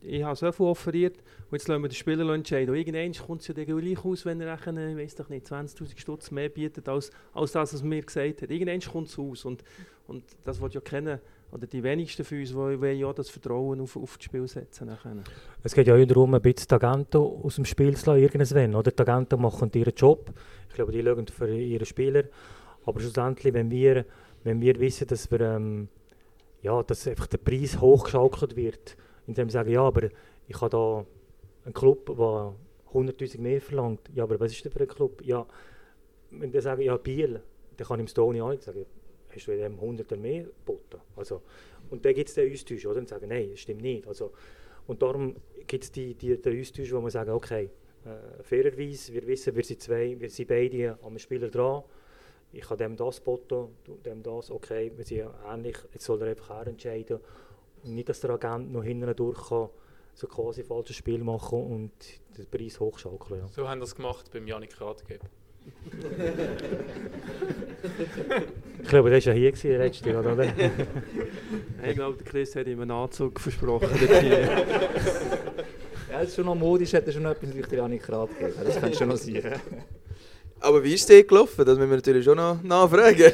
[0.00, 1.16] ich habe so viel offeriert
[1.50, 2.70] und jetzt lassen wir den Spieler entscheiden.
[2.70, 5.98] Und irgendwann kommt es ja dann gleich aus, wenn er ich weiß doch nicht, 20'000
[5.98, 8.50] Stutz mehr bietet, als, als das, was mir gesagt hat.
[8.50, 9.64] Irgendwann kommt es aus und,
[10.06, 11.18] und das wird ja kennen,
[11.52, 15.24] oder die wenigsten von uns, die ja das Vertrauen auf, auf das Spiel setzen können.
[15.62, 18.74] Es geht ja auch darum, ein bisschen Tagento aus dem Spiel zu lassen, irgendwann.
[18.74, 18.94] Oder?
[18.94, 20.32] Tagento machen ihren Job,
[20.68, 22.24] ich glaube, die schauen für ihre Spieler,
[22.84, 24.04] aber schlussendlich, wenn wir,
[24.44, 25.40] wenn wir wissen, dass wir...
[25.40, 25.88] Ähm,
[26.66, 30.08] ja, dass einfach der Preis hochgeschaukelt wird, indem sie sagen, ja, aber
[30.48, 31.06] ich habe da
[31.64, 32.54] einen Club, der
[32.92, 34.10] 100'000 mehr verlangt.
[34.14, 35.22] Ja, aber was ist denn für ein Club?
[35.24, 35.46] Ja,
[36.30, 37.40] wenn die sagen, ja, Biel,
[37.76, 38.84] dann kann ich dem Stony auch nicht sagen,
[39.36, 41.00] hast du dem 100 mehr geboten?
[41.14, 41.42] Also,
[41.90, 42.98] und dann gibt es den Austausch, oder?
[42.98, 44.06] Und sagen, nein, das stimmt nicht.
[44.06, 44.32] Also,
[44.86, 47.70] und darum gibt es die, die, den Austausch, wo man sagen, okay,
[48.04, 51.82] äh, fairerweise, wir wissen, wir sind zwei, wir sind beide am Spieler dran,
[52.52, 56.50] ich habe dem das geboten, dem das, okay, wir sind ähnlich, jetzt soll er einfach
[56.50, 57.18] auch entscheiden.
[57.82, 59.68] Und nicht, dass der Agent noch hinten durch kann,
[60.14, 61.92] so quasi falsches Spiel machen und
[62.38, 63.40] den Preis hochschaukeln.
[63.40, 63.48] Ja.
[63.48, 65.26] So haben es gemacht beim Janik Ratgeber.
[68.82, 70.44] Ich glaube, der war ja hier gewesen, letzte Jahr, oder?
[71.88, 73.88] ich glaube, der Chris hat ihm einen Anzug versprochen.
[76.10, 78.64] ja, das ist schon noch modisch, hat er schon noch etwas durch Janik Ratgeber.
[78.64, 79.42] Das kann schon noch sein.
[80.60, 81.64] Aber wie ist es gelaufen?
[81.64, 83.32] Das müssen wir natürlich schon noch nachfragen.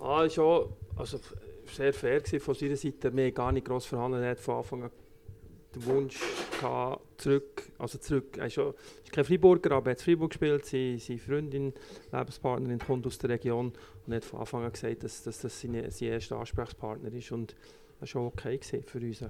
[0.00, 1.18] ah, schon also
[1.74, 3.14] sehr fair von seiner Seite.
[3.14, 4.22] Wir haben gar nicht gross verhandelt.
[4.22, 4.90] Er hat von Anfang an
[5.74, 6.20] den Wunsch
[6.58, 8.36] gehabt, zurück, also zurück.
[8.38, 10.64] Er ist, schon, ist kein Freiburger, aber er hat in Freiburg gespielt.
[10.66, 11.72] Seine, seine Freundin,
[12.12, 13.72] Lebenspartnerin, kommt aus der Region
[14.06, 17.32] und hat von Anfang an gesagt, dass, dass das seine, sein erster Ansprechpartner ist.
[17.32, 19.20] Und das war schon okay für uns.
[19.20, 19.28] Ja.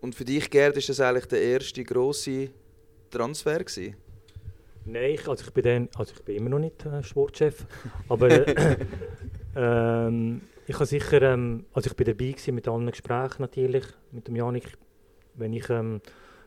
[0.00, 2.50] Und für dich, Gerd, ist das eigentlich der erste grosse
[3.10, 3.96] Transfer gewesen?
[4.84, 7.66] Nein, ich, also ich, bin dann, also ich bin immer noch nicht äh, Sportchef,
[8.08, 8.76] aber äh,
[9.54, 14.26] ähm, ich habe sicher, ähm, also ich bin dabei gewesen mit allen Gesprächen natürlich, mit
[14.26, 14.64] dem Janik,
[15.34, 16.00] wenn ich ähm,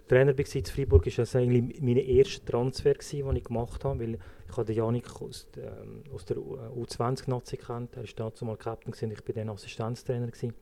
[0.08, 4.20] Trainer war in Freiburg, war das eigentlich mein erster Transfer, den ich gemacht habe, weil
[4.48, 8.92] ich habe den Janik aus, ähm, aus der U20-Nazi kennt, er war dazu mal Captain
[8.92, 10.54] gewesen, ich war dann Assistenztrainer gewesen.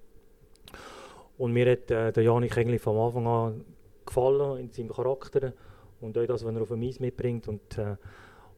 [1.38, 3.66] Und mir hat äh, der Janik eigentlich von Anfang an
[4.06, 5.54] gefallen in seinem Charakter
[6.00, 7.48] und auch das, was er auf dem Eis mitbringt.
[7.48, 7.98] Und, äh,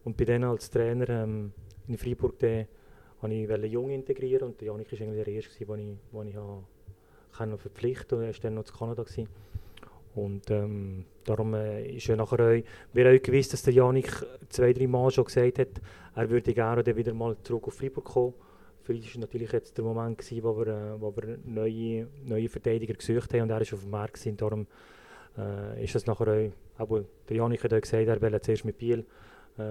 [0.03, 1.51] und bei denen als Trainer ähm,
[1.87, 5.79] in Freiburg, habe ich wollte jung integrieren und der Janik war eigentlich der Erste, den
[5.79, 6.27] ich, den
[7.53, 8.25] ich verpflichten konnte.
[8.25, 9.03] Er war dann noch in Kanada.
[9.03, 9.27] Gewesen.
[10.15, 12.63] Und ähm, darum äh, ist ja nachher auch,
[12.93, 15.81] wir auch gewusst, dass der Janik zwei, drei Mal schon gesagt hat,
[16.15, 18.33] er würde gerne wieder mal zurück auf Freiburg kommen.
[18.83, 22.47] Für uns war natürlich jetzt der Moment, gewesen, wo wir, äh, wo wir neue, neue
[22.47, 24.13] Verteidiger gesucht haben und er war auf dem Markt.
[24.13, 24.37] Gewesen.
[24.37, 24.67] Darum
[25.37, 26.51] äh, ist das nachher auch,
[26.81, 29.05] aber der Janik hat gesagt, er will zuerst mit Biel
[29.57, 29.61] äh,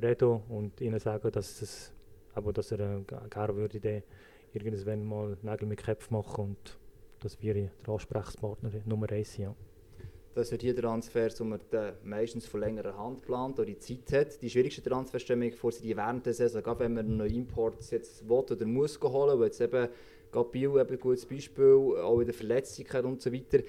[0.00, 1.92] reden und ihnen sagen, dass, es,
[2.34, 4.02] aber dass er äh, gerne würde dann
[4.52, 6.78] irgendwann mal Nägel mit Köpfen machen und
[7.20, 9.44] dass wir der Ansprechpartner Nummer eins sind.
[9.44, 9.54] Ja.
[10.34, 11.60] Das wird hier der Transfer, wo man
[12.02, 14.42] meistens von längerer Hand plant oder die Zeit hat.
[14.42, 17.06] Die schwierigste Transfer stelle ich mir vor, sind die während der Saison, gerade wenn man
[17.06, 19.88] einen neuen Import jetzt will oder muss holen, weil jetzt eben
[20.32, 23.60] gerade eben ein gutes Beispiel, auch in der Verletzlichkeit und so weiter.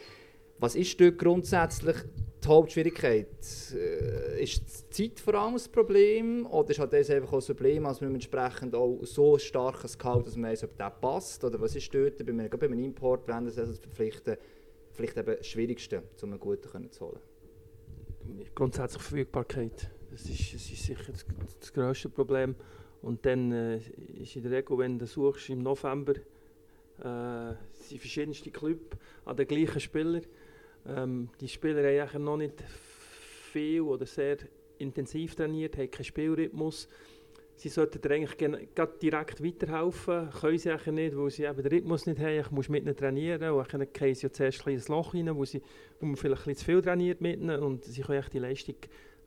[0.57, 1.97] Was ist dort grundsätzlich
[2.43, 3.28] die Hauptschwierigkeit?
[3.76, 4.63] Äh, Ist
[4.97, 8.01] die Zeit vor allem das Problem oder ist halt das einfach auch das Problem, dass
[8.01, 11.43] man entsprechend auch so starkes Gehalt, dass man weiss, ob der passt?
[11.43, 14.38] Oder was ist dort bei einem, gerade bei einem Import während der Saison zu verpflichten,
[14.95, 17.19] vielleicht eben das Schwierigste, um einen guten können zu holen?
[18.55, 19.91] Grundsätzlich Verfügbarkeit.
[20.11, 21.25] Das ist, das ist sicher das,
[21.59, 22.55] das grösste Problem.
[23.01, 23.81] Und dann äh,
[24.21, 29.47] ist in der Regel, wenn du suchst im November, äh, sind verschiedenste Clubs an den
[29.47, 30.21] gleichen Spieler.
[30.87, 32.63] Ähm, die Spieler haben noch nicht
[33.51, 34.37] viel oder sehr
[34.77, 36.87] intensiv trainiert, haben keinen Spielrhythmus.
[37.58, 41.72] Sie sollten eigentlich gen- grad direkt weiterhelfen, können sie eigentlich nicht, weil sie eben den
[41.72, 42.39] Rhythmus nicht haben.
[42.39, 45.45] Ich muss mit ihnen trainieren und dann fallen sie ja zuerst ein Loch rein, wo,
[45.45, 45.62] sie,
[45.99, 48.76] wo man vielleicht ein zu viel trainiert mit ihnen und sie können die Leistung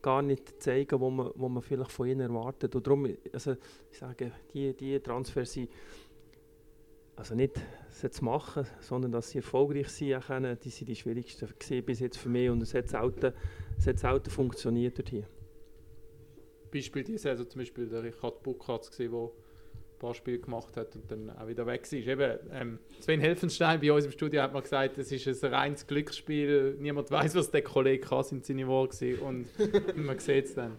[0.03, 2.75] gar nicht zeigen, wo man, wo man vielleicht von ihnen erwartet.
[2.75, 3.57] Und darum, also
[3.91, 5.71] ich sage, die, die Transfers sind
[7.17, 7.61] also nicht
[7.91, 11.49] sie zu machen, sondern dass sie erfolgreich sein können, die sind die schwierigsten
[11.85, 13.33] bis jetzt für mich und es hat selten,
[13.77, 15.25] es hat selten funktioniert dort hier.
[16.71, 20.95] Beispiel diese Saison zum Beispiel der Richard Buckratz gesehen, der ein paar Spiele gemacht hat
[20.95, 21.99] und dann auch wieder weg war.
[21.99, 25.87] Eben, ähm, Sven Helfenstein bei uns im Studio hat mal gesagt, es ist ein reines
[25.87, 26.77] Glücksspiel.
[26.79, 29.47] Niemand weiß, was der Kollege kann, sind seine Worte und
[29.97, 30.79] man sieht es dann.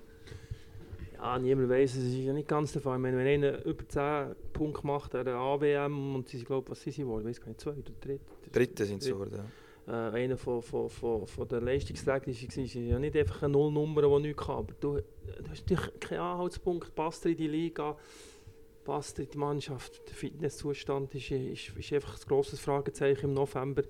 [1.15, 2.95] Ja, niemand weiß, es ist ja nicht ganz der Fall.
[2.95, 6.71] Ich meine, wenn einer über 10 Punkte macht an der AWM und sie sind, glaube
[6.71, 8.21] was sind sie wohl, ich weiß gar nicht, zwei oder dritt.
[8.53, 9.51] Dritte sind sie geworden.
[9.89, 14.03] Äh, einer von, von, von, von der Leistungsträger war, ist ja nicht einfach eine Nullnummer,
[14.03, 17.97] die nichts kann, aber du, du hast natürlich keinen Anhaltspunkt, passt in die Liga,
[18.83, 23.81] passt in die Mannschaft, der Fitnesszustand ist, ist, ist einfach ein grosses Fragezeichen im November.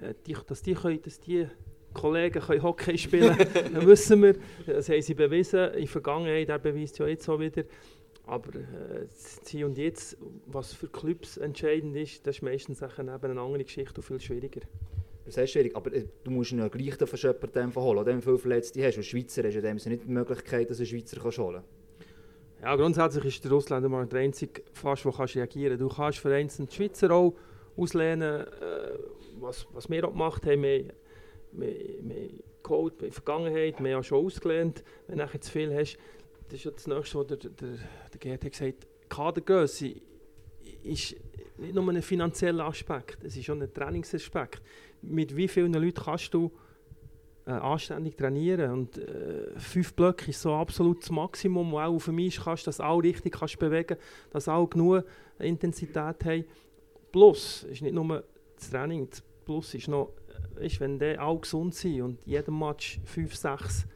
[0.00, 1.48] Äh, die, dass, die können, dass die
[1.92, 6.60] Kollegen können Hockey spielen können, wissen wir, das haben sie bewiesen, in der Vergangenheit, er
[6.60, 7.64] beweist ja jetzt auch wieder.
[8.26, 13.10] Aber äh, das hier und jetzt, was für Clubs entscheidend ist, das ist meistens eine
[13.10, 14.60] andere Geschichte und viel schwieriger.
[15.36, 18.84] Ist schwierig, aber äh, du musst ihn ja gleich von jemandem holen, der viele Verletzte
[18.84, 18.96] hast.
[18.96, 21.62] Und Schweizer hast du nicht die Möglichkeit, dass du Schweizer kannst holen
[22.62, 26.34] Ja, grundsätzlich ist der Ausländer mal der einzige, fast, wo kannst reagieren Du kannst für
[26.34, 27.34] einzelne Schweizer auch
[27.76, 28.98] auslehnen, äh,
[29.38, 30.62] was, was wir auch gemacht haben.
[30.62, 30.84] Wir,
[31.52, 32.30] wir, wir
[32.62, 34.82] geholt in der Vergangenheit, wir haben schon ausgelehnt.
[35.06, 35.98] Wenn du nachher zu viel hast,
[36.48, 37.68] das ist ja das Nächste, was der, der,
[38.22, 39.94] der hat gesagt Kadergröße
[40.82, 41.16] ist
[41.58, 44.62] nicht nur ein finanzieller Aspekt, es ist auch ein Trainingsaspekt.
[45.02, 46.50] Mit wie vielen Leuten kannst du
[47.46, 52.18] äh, anständig trainieren und äh, fünf Blöcke ist so absolut das Maximum, wo auch dem
[52.18, 53.96] Eis kannst, dass auch richtig kannst bewegen,
[54.30, 55.04] dass auch genug
[55.38, 56.44] Intensität haben.
[57.10, 58.24] Plus ist nicht nur
[58.56, 60.10] das Training, das Plus ist noch,
[60.58, 63.86] äh, ist, wenn die alle gesund sind und jedem Match fünf, sechs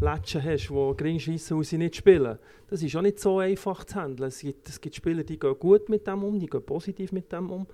[0.00, 2.38] Lätschen hast, die und sie nicht spielen.
[2.68, 4.28] Das ist auch nicht so einfach zu handeln.
[4.28, 7.30] Es gibt, es gibt Spieler, die gehen gut mit dem um, die gehen positiv mit
[7.30, 7.66] dem um.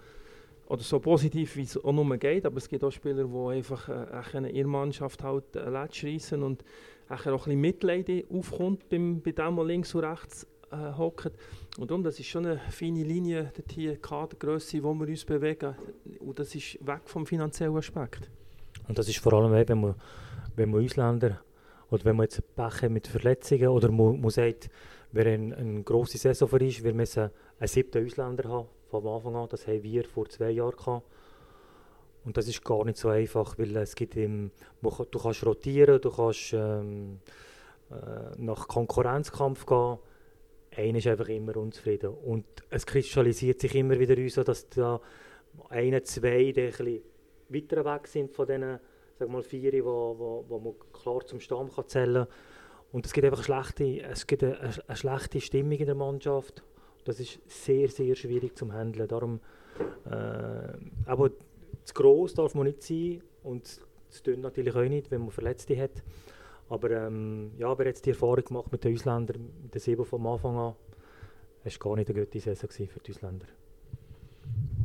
[0.68, 2.44] Oder so positiv, wie es auch nur geht.
[2.44, 6.42] Aber es gibt auch Spieler, die einfach äh, in ihrer Mannschaft halt äh, Lätsch reissen
[6.42, 6.62] und
[7.08, 11.32] auch ein bisschen Mitleid aufkommt beim, bei dem, der links und rechts äh, hockt.
[11.78, 15.74] Und darum, das ist schon eine feine Linie, die Kadergrösse, wo wir uns bewegen.
[16.20, 18.30] Und das ist weg vom finanziellen Aspekt.
[18.86, 19.94] Und das ist vor allem, wenn man,
[20.54, 21.40] wenn man Ausländer
[21.90, 24.68] oder wenn man jetzt Pech mit Verletzungen oder man, man sagt,
[25.12, 29.36] wer eine, eine grosse Saison für ist, wir müssen einen siebten Ausländer haben von Anfang
[29.36, 29.48] an.
[29.48, 31.06] Das haben wir vor zwei Jahren gehabt.
[32.24, 34.50] Und das ist gar nicht so einfach, weil es gibt im,
[34.82, 37.20] du kannst rotieren, du kannst ähm,
[37.90, 39.98] äh, nach Konkurrenzkampf gehen.
[40.76, 42.10] Einer ist einfach immer unzufrieden.
[42.10, 45.00] Und es kristallisiert sich immer wieder raus, dass da
[45.70, 47.02] eine, zwei die ein bisschen
[47.48, 48.78] weiter weg sind von diesen
[49.18, 52.34] sag mal, vier, wo, wo, wo man klar zum Stamm kann zählen kann.
[52.92, 56.62] Und es gibt einfach eine schlechte, es gibt eine, eine schlechte Stimmung in der Mannschaft.
[57.04, 59.08] Das ist sehr, sehr schwierig zu handeln.
[59.08, 59.40] Darum,
[60.04, 60.76] äh,
[61.06, 61.30] aber
[61.84, 63.80] zu gross darf man nicht sein und
[64.10, 66.02] zu dünn natürlich auch nicht, wenn man Verletzte hat.
[66.68, 70.26] Aber ähm, ja, wer jetzt die Erfahrung gemacht mit den Ausländern, mit den Sebo vom
[70.26, 70.74] Anfang an,
[71.64, 73.46] war gar nicht eine gute Saison für die Ausländer.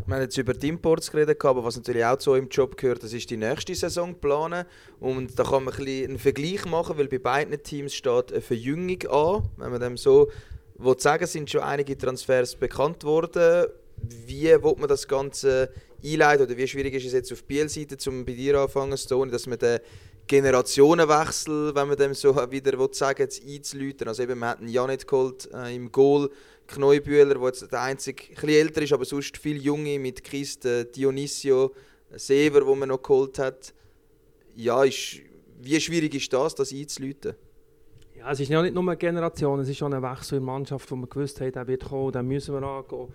[0.05, 3.03] Wir haben jetzt über die Imports geredet, aber was natürlich auch zu eurem Job gehört,
[3.03, 4.66] das ist die nächste Saison planen.
[4.99, 9.01] Und da kann man ein einen Vergleich machen, weil bei beiden Teams steht eine Verjüngung
[9.09, 9.49] an.
[9.57, 10.30] Wenn man dem so
[10.84, 13.68] will sagen, sind schon einige Transfers bekannt worden.
[14.26, 15.70] Wie will man das Ganze
[16.04, 19.48] einleiten oder wie schwierig ist es jetzt auf Biel-Seite, um bei dir anfangen, Stone, dass
[19.48, 19.80] man den
[20.28, 24.08] Generationenwechsel, wenn man dem so wieder will sagen jetzt einzuläuten.
[24.08, 26.30] Also eben, wir hatten Janet geholt äh, im Goal,
[26.68, 30.66] Kneubühler, der jetzt der einzige, ein bisschen älter ist, aber sonst viel Junge mit Christ,
[30.66, 31.74] äh, Dionisio,
[32.12, 33.74] äh, Sever, wo man noch geholt hat.
[34.56, 35.20] Ja, ist,
[35.62, 37.36] wie schwierig ist das, das einzuläuten?
[38.24, 40.54] Ja, es ist ja nicht nur eine Generation, es ist auch ein Wechsel in der
[40.54, 43.10] Mannschaft, wo wir gewusst haben, der wird kommen, den müssen wir angehen.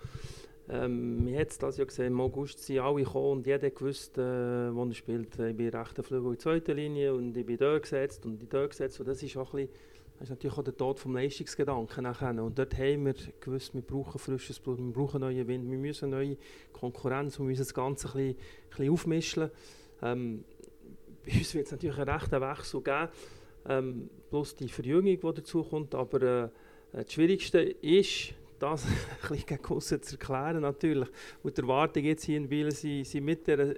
[0.69, 4.71] Ähm, wir haben das ja gesehen, im August sind alle gekommen und jeder gewusst, äh,
[4.71, 5.39] wo er spielt.
[5.39, 8.49] Ich bin rechter Flügel in der zweiten Linie und ich bin dort gesetzt und ich
[8.49, 8.99] dort gesetzt.
[8.99, 9.79] Und das ist auch ein bisschen,
[10.19, 12.43] das ist natürlich auch der Tod vom Leistungsgedanken nachher.
[12.43, 16.11] Und dort haben wir gewusst, wir brauchen frisches Blut, wir brauchen neuen Wind, wir müssen
[16.11, 16.37] neue
[16.71, 19.51] Konkurrenz, wir müssen das Ganze ein bisschen, ein bisschen aufmischen.
[20.03, 20.43] Ähm,
[21.25, 23.09] bei uns wird es natürlich einen rechten Wechsel geben,
[23.69, 25.95] ähm, plus die Verjüngung, die dazu kommt.
[25.95, 26.49] Aber äh,
[26.91, 28.91] das Schwierigste ist, das ein
[29.29, 31.07] bisschen gegen aussen zu erklären natürlich.
[31.43, 33.75] Und die Erwartung jetzt hier in Biel, sie, sie mit der, äh,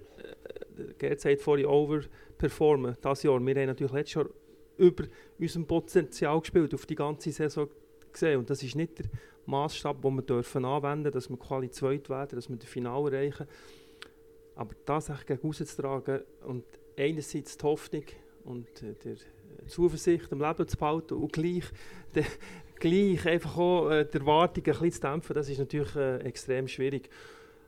[0.97, 3.39] Gerd vorhin, overperformen das Jahr.
[3.39, 4.29] Wir haben natürlich letztes Jahr
[4.77, 5.03] über
[5.37, 7.69] unserem Potenzial gespielt, auf die ganze Saison
[8.11, 8.39] gesehen.
[8.39, 9.05] Und das ist nicht der
[9.45, 13.15] Maßstab, den wir dürfen anwenden dürfen, dass wir Quali 2 werden, dass wir das Finale
[13.15, 13.47] erreichen.
[14.55, 16.63] Aber das gegen rauszutragen und
[16.97, 18.03] einerseits die Hoffnung
[18.43, 19.15] und äh, der
[19.67, 21.65] Zuversicht am Leben zu behalten und gleich,
[22.15, 22.23] de,
[22.79, 27.09] gleich einfach auch äh, die Erwartungen ein zu dämpfen, das ist natürlich äh, extrem schwierig.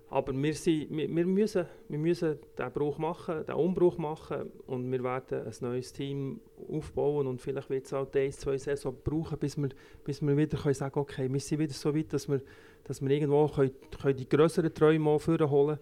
[0.09, 4.91] Aber wir, sind, wir, wir, müssen, wir müssen den Bruch machen, den Umbruch machen und
[4.91, 6.39] wir werden ein neues Team
[6.71, 9.69] aufbauen und vielleicht wird es auch die ein, zwei Saison brauchen, bis wir,
[10.03, 12.41] bis wir wieder können sagen okay, wir sind wieder so weit, dass wir,
[12.83, 15.79] dass wir irgendwo können, können die größeren Träume auch holen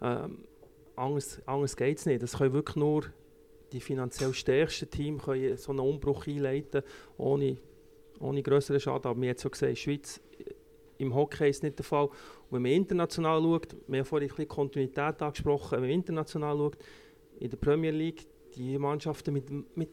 [0.00, 0.38] ähm,
[0.96, 2.22] anders anders geht es nicht.
[2.22, 3.04] Es können wirklich nur
[3.72, 6.82] die finanziell stärksten Teams können so einen Umbruch einleiten,
[7.16, 7.56] ohne,
[8.20, 9.10] ohne größeren Schaden.
[9.10, 10.20] Aber wir haben so gesehen, in der Schweiz
[10.98, 12.06] im Hockey ist nicht der Fall.
[12.06, 12.12] Und
[12.50, 16.78] wenn man international schaut, wir haben vorhin ein Kontinuität angesprochen, wenn man international schaut,
[17.38, 19.90] in der Premier League, die Mannschaften mit, mit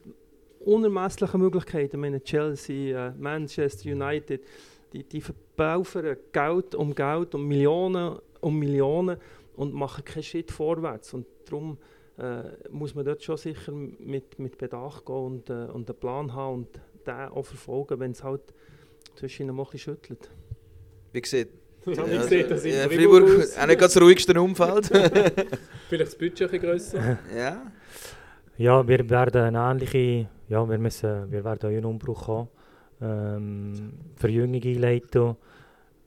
[0.62, 4.42] unermesslichen Möglichkeiten, ich meine Chelsea, äh, Manchester United,
[4.94, 9.18] die, die verbaufern Geld um Geld, um Millionen um Millionen
[9.56, 11.14] und machen keinen Schritt vorwärts.
[11.14, 11.78] Und darum
[12.18, 16.34] äh, muss man dort schon sicher mit, mit Bedacht gehen und, äh, und einen Plan
[16.34, 16.68] haben und
[17.05, 18.41] den auch verfolgen, wenn es halt
[19.16, 20.30] zwischen ihnen ein bisschen schüttelt.
[21.11, 21.49] Wie gesagt,
[21.86, 23.57] Ja, ja, ich sehe das in ja, Fribourg Fribourg, aus.
[23.57, 24.88] auch nicht ganz das ruhigste Umfeld.
[25.89, 27.20] Vielleicht das Budget ein grösser.
[27.36, 27.72] ja.
[28.57, 32.47] Ja, wir werden eine ähnliche, ja, wir, müssen, wir werden auch einen Umbruch haben,
[33.01, 35.36] ähm, Verjüngung einleiten.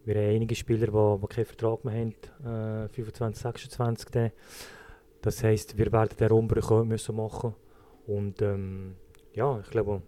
[0.05, 4.33] Wir haben einige Spieler, die, die keinen Vertrag mehr haben, äh, 25, 26.
[5.21, 7.55] Das heisst, wir werden den Umbruch müssen machen
[8.07, 8.95] Und ähm,
[9.35, 10.03] ja, ich glaube,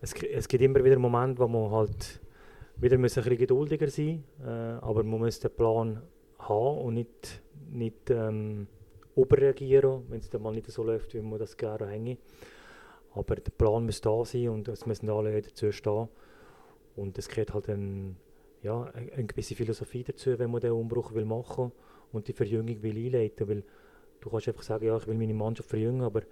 [0.00, 2.20] es, es gibt immer wieder Momente, wo man halt
[2.76, 6.02] wieder muss ein bisschen geduldiger sein äh, aber man muss den Plan
[6.38, 8.66] haben und nicht, nicht ähm,
[9.16, 12.16] überreagieren, wenn es dann mal nicht so läuft, wie man das gerne hänge.
[13.14, 16.08] Aber der Plan muss da sein und es müssen alle dazu stehen.
[16.96, 18.16] Und es gehört halt ein,
[18.62, 21.72] ja, eine eine gewisse Philosophie dazu, wenn man den Umbruch will machen
[22.12, 23.48] und die Verjüngung will einleiten.
[23.48, 23.64] Weil
[24.20, 26.22] du kannst einfach sagen, ja, ich will meine Mannschaft verjüngen, aber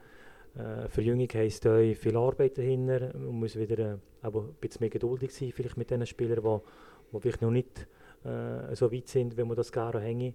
[0.56, 3.12] äh, Verjüngung heisst auch viel Arbeit dahinter.
[3.14, 7.20] Man muss wieder äh, aber ein bisschen mehr geduldig sein, vielleicht mit den Spielern, die,
[7.20, 7.86] vielleicht noch nicht
[8.24, 10.34] äh, so weit sind, wenn man das gerne hänge.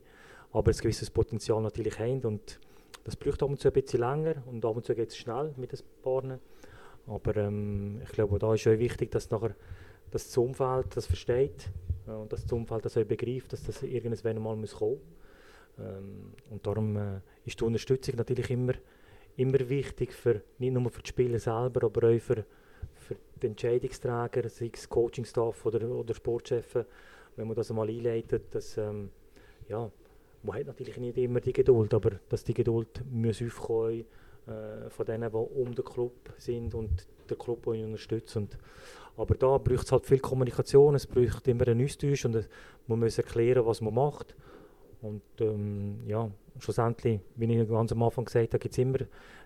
[0.52, 2.60] Aber ein gewisses Potenzial natürlich haben und
[3.04, 5.54] das braucht ab und zu ein bisschen länger und ab und zu geht es schnell
[5.58, 6.40] mit den Paaren.
[7.08, 9.56] Aber ähm, ich glaube, da ist auch wichtig, dass nachher
[10.12, 11.70] dass das Umfeld das versteht
[12.08, 15.02] äh, und dass das Umfeld das auch begreift, dass das irgendwann mal muss kommen
[15.80, 18.74] ähm, Und darum äh, ist die Unterstützung natürlich immer,
[19.36, 22.46] immer wichtig, für, nicht nur für die Spieler selber, aber auch für,
[22.96, 26.86] für die Entscheidungsträger, sei es Coachingstaff oder, oder Sportchefs,
[27.36, 29.10] wenn man das einmal einleitet, dass, ähm,
[29.68, 29.90] ja,
[30.44, 34.06] man hat natürlich nicht immer die Geduld, aber dass die Geduld muss aufkommen
[34.46, 37.66] äh, von denen, die um den Club sind und der Club.
[37.68, 38.58] Und,
[39.16, 42.50] aber da braucht es halt viel Kommunikation, es braucht immer einen Austausch und es,
[42.88, 44.36] man muss erklären, was man macht.
[45.04, 49.00] Und ähm, ja, schlussendlich, wie ich ganz am Anfang gesagt habe, gibt es immer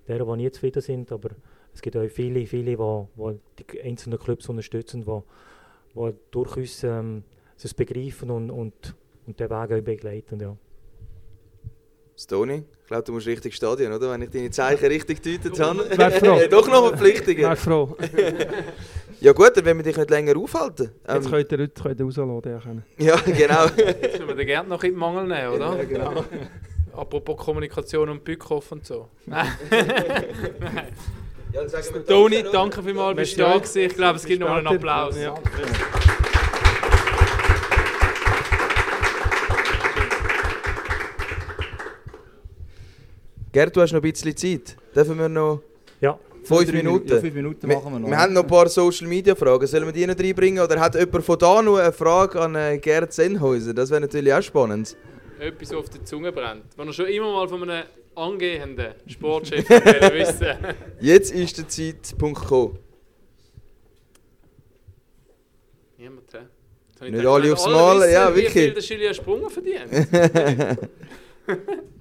[0.08, 1.32] deren, die nie zufrieden sind, aber
[1.74, 5.22] es gibt auch viele, viele, die, die, die einzelnen Clubs unterstützen, die,
[5.96, 7.24] die durchaus ähm,
[7.62, 8.96] es begreifen und, und,
[9.26, 10.40] und den Weg auch begleiten.
[10.40, 10.56] Ja.
[12.16, 14.12] Stony, ich glaube, du musst richtig Stadion, oder?
[14.12, 16.48] Wenn ich deine Zeichen richtig gedeutet habe.
[16.50, 17.38] Doch noch Verpflichtungen.
[17.38, 17.98] Wäre froh.
[19.20, 20.92] Ja gut, dann wollen wir dich nicht länger aufhalten.
[21.08, 22.52] Jetzt Ähm, könnt ihr, heute könnt ihr rausladen.
[22.52, 22.84] Ja, können.
[22.98, 23.66] ja, genau.
[23.78, 25.78] Jetzt müssen wir den Gerd noch in den Mangel nehmen, oder?
[25.78, 26.24] Ja, genau.
[26.96, 29.10] Apropos Kommunikation und Bückhoff und so.
[29.26, 29.48] Nein.
[31.54, 31.62] Ja,
[32.08, 33.80] Toni, danke vielmals, bist du da gewesen.
[33.82, 34.68] Ich glaube, es gibt noch einen.
[34.68, 35.18] Applaus.
[35.20, 35.34] Ja.
[43.52, 44.76] Gerd, du hast noch ein bisschen Zeit.
[44.96, 45.62] Dürfen wir noch
[46.02, 47.08] Ja, fünf Minuten?
[47.10, 48.10] Ja, fünf Minuten Wir, machen wir noch.
[48.10, 49.68] wir haben noch ein paar Social Media Fragen.
[49.68, 50.64] Sollen wir die noch reinbringen?
[50.64, 53.74] Oder hat jemand von da noch eine Frage an äh, Gerd Sennhäuser?
[53.74, 54.96] Das wäre natürlich auch spannend.
[55.40, 56.64] Etwas auf der Zunge brennt.
[56.76, 57.86] Wenn er schon immer mal von einem
[58.16, 60.58] angehenden Sportchef will wissen
[61.00, 62.80] Jetzt ist der Zeitpunkt gekommen.
[65.98, 66.38] Niemand, hä?
[67.02, 68.54] Nicht gedacht, alle aufs Mal, wissen, ja, Wie wirklich.
[68.54, 69.92] viel der Julian Sprunger verdient?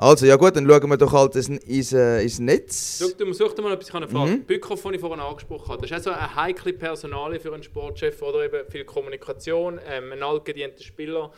[0.00, 3.00] Also, ja gut, dann schauen wir doch halt ins, ins, äh, ins Netz.
[3.02, 4.30] Schau, du such dir mal etwas, ich habe eine Frage.
[4.30, 4.44] Mhm.
[4.44, 7.64] Bückhoff, den ich vorhin angesprochen habe, das ist auch so eine heikle Personalie für einen
[7.64, 11.32] Sportchef oder eben viel Kommunikation, ähm, ein altgedienter Spieler.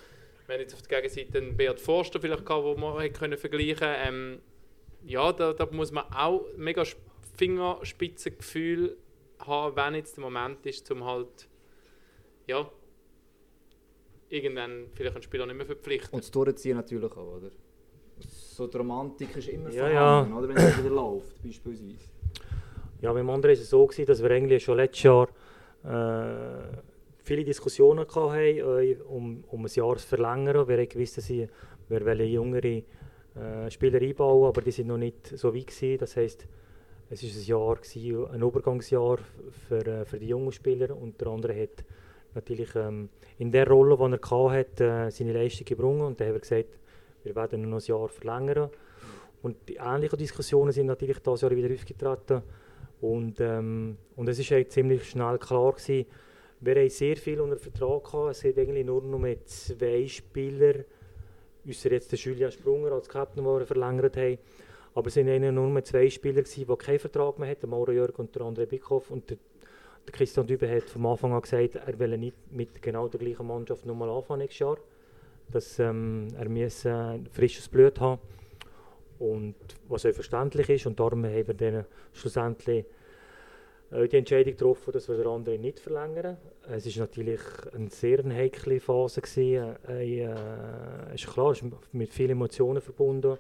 [0.47, 3.39] Wir haben jetzt auf der Gegenseite einen Beat Forster vielleicht gehabt, wo man hätte können
[3.39, 4.41] vergleichen ähm,
[5.07, 7.01] Ja, da, da muss man auch mega Sp-
[7.39, 8.99] Fingerspitzengefühl
[9.39, 11.49] haben, wenn jetzt der Moment ist, um halt,
[12.47, 12.71] ja,
[14.29, 16.11] irgendwann vielleicht einen Spieler nicht mehr verpflichten.
[16.13, 17.51] Und das Durchziehen natürlich auch, oder?
[18.61, 20.49] So die Romantik ist immer Ja, vorhanden, oder?
[20.49, 21.95] Wenn es wieder läuft, beispielsweise.
[23.01, 25.29] Ja, beim anderen war es so, gewesen, dass wir eigentlich schon letztes Jahr
[25.83, 26.77] äh,
[27.23, 30.69] viele Diskussionen hatten, äh, um, um ein Jahr zu verlängern.
[30.69, 31.49] Wir gewusst, dass wir
[31.89, 35.97] wollen jüngere äh, Spieler einbauen, aber die sind noch nicht so weit gewesen.
[35.97, 36.47] Das heisst,
[37.09, 39.21] es war ein Jahr, gewesen, ein Übergangsjahr
[39.69, 41.83] für, äh, für die jungen Spieler und der andere hat
[42.35, 43.09] natürlich ähm,
[43.39, 46.69] in der Rolle, die er hatte, äh, seine Leistung gebrungen und dann haben wir gesagt,
[47.25, 48.71] wir werden noch ein Jahr verlängern.
[49.43, 52.43] Und die ähnlichen Diskussionen sind natürlich dieses Jahr wieder aufgetreten.
[53.01, 56.07] Und, ähm, und es ist eigentlich ziemlich schnell klar gewesen,
[56.63, 58.33] wir haben sehr viel unter Vertrag gehabt.
[58.33, 60.85] Es sind eigentlich nur noch mit zwei Spieler,
[61.67, 64.39] außer jetzt der Julian Sprunger als Captain, den wir verlängert haben.
[64.95, 67.93] Aber es sind eigentlich nur mehr zwei Spieler gewesen, die keinen Vertrag mehr hatten, Mauro
[67.93, 69.11] Jörg und der André Bickhoff.
[69.11, 69.39] Und der,
[70.07, 73.47] der Christian Dübe hat vom Anfang an gesagt, er will nicht mit genau der gleichen
[73.47, 74.77] Mannschaft nochmal anfangen nächstes Jahr.
[75.53, 78.21] Dass ähm, er muss, äh, frisches Blut haben
[79.19, 79.55] und
[79.89, 80.87] was auch verständlich ist.
[80.87, 82.85] Und darum haben wir dann schlussendlich
[83.91, 86.37] äh, die Entscheidung getroffen, dass wir den anderen nicht verlängern.
[86.69, 87.41] Es ist natürlich
[87.75, 89.77] eine sehr heikle Phase gewesen.
[89.89, 93.37] Äh, äh, ist klar, es ist mit vielen Emotionen verbunden.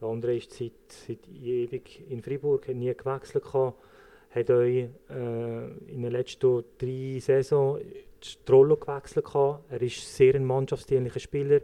[0.00, 3.82] Der andere ist seit, seit ewig in Freiburg, hat nie gewechselt gehabt,
[4.30, 7.80] hat euch in den letzten drei Saisons
[8.24, 9.64] die Rolle gewechselt gehabt.
[9.70, 11.60] Er ist sehr ein mannschaftsdienlicher Spieler.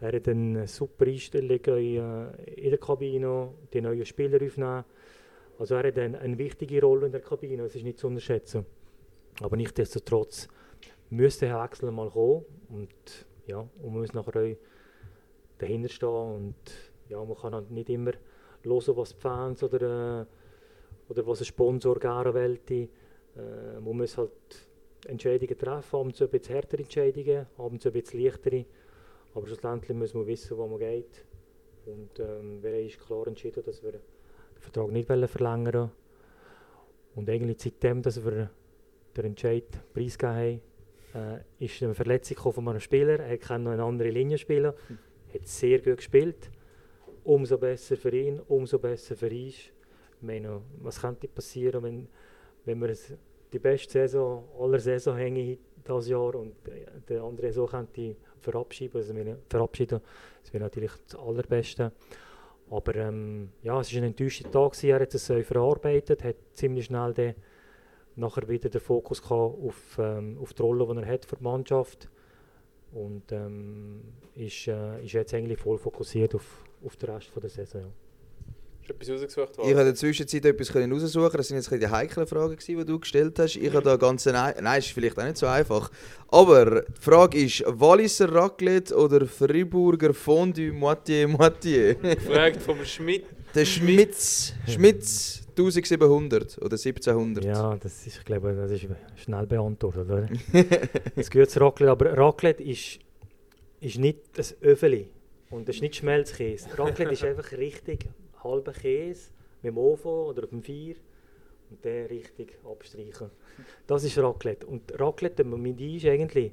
[0.00, 4.84] Er hat eine super Einstellung in, äh, in der Kabine, die neuen Spieler aufnehmen.
[5.58, 8.66] Also er hat eine, eine wichtige Rolle in der Kabine, das ist nicht zu unterschätzen.
[9.40, 10.48] Aber nichtsdestotrotz
[11.10, 14.56] müsste der Wechsel mal kommen und, ja, und man muss nachher auch
[15.58, 16.54] dahinter stehen und
[17.08, 18.12] ja, man kann halt nicht immer
[18.62, 20.26] hören, was die Fans oder, äh,
[21.10, 22.58] oder was ein Sponsor gerne will.
[22.68, 24.30] Äh, man muss halt
[25.08, 28.64] Entscheidungen treffen, abends ein bisschen härtere Entscheidungen, abends ein bisschen leichtere.
[29.34, 31.24] Aber schlussendlich muss man wissen, wo man geht.
[31.86, 34.00] Und ähm, wir haben klar entschieden, dass wir den
[34.60, 35.90] Vertrag nicht wollen verlängern wollen.
[37.14, 38.50] Und eigentlich seitdem, dass wir
[39.16, 40.60] den Entscheid preisgegeben
[41.14, 43.20] haben, äh, ist eine Verletzung von einem Spieler.
[43.20, 44.72] Er kann noch eine andere Linie spielen.
[45.32, 46.50] Hat sehr gut gespielt.
[47.24, 49.54] Umso besser für ihn, umso besser für uns.
[49.54, 49.72] Ich
[50.22, 52.08] meine, was könnte passieren, wenn,
[52.64, 53.14] wenn wir es-
[53.52, 58.96] die beste Saison aller Saison hängen dieses Jahr und äh, der andere so könnte verabschieden.
[58.96, 60.00] Also wir verabschieden,
[60.42, 61.92] das wäre natürlich das Allerbeste.
[62.70, 64.82] Aber ähm, ja, es war ein enttäuschender Tag.
[64.82, 67.34] Er hat es äh, verarbeitet, hat ziemlich schnell den,
[68.16, 72.08] nachher wieder den Fokus auf, ähm, auf die Rolle, die er hat für die Mannschaft.
[72.92, 74.02] Und ähm,
[74.34, 77.82] ist, äh, ist jetzt eigentlich voll fokussiert auf, auf den Rest der Saison.
[77.82, 78.05] Ja.
[78.86, 81.36] Ist etwas rausgesucht Ich habe in der Zwischenzeit etwas können raussuchen.
[81.36, 83.56] Das sind jetzt ein bisschen die heiklen Fragen, die du gestellt hast.
[83.56, 85.90] Ich habe da ganz eine, nein, ist vielleicht auch nicht so einfach.
[86.28, 91.94] Aber die Frage ist: Walliser Raclette oder Friburger Fondue Moitié Moitié?
[92.14, 93.24] Gefragt vom Schmidt.
[93.54, 97.44] Der Schmitz, Schmitz 1700 oder 1700.
[97.44, 100.28] Ja, das ist, ich glaube, das ist schnell beantwortet, oder?
[101.16, 102.98] Es gehört zu Raclette, aber Raclette ist,
[103.80, 105.08] ist nicht das Öffeli
[105.50, 106.68] und das ist nicht Schmelzkäse.
[106.76, 108.06] Raclette ist einfach richtig
[108.46, 109.30] halber Käse
[109.62, 110.94] mit dem Ofen oder auf dem Feuer
[111.70, 113.30] und den richtig abstreichen.
[113.86, 114.66] Das ist Raclette.
[114.66, 116.52] Und Raclette mit uns eigentlich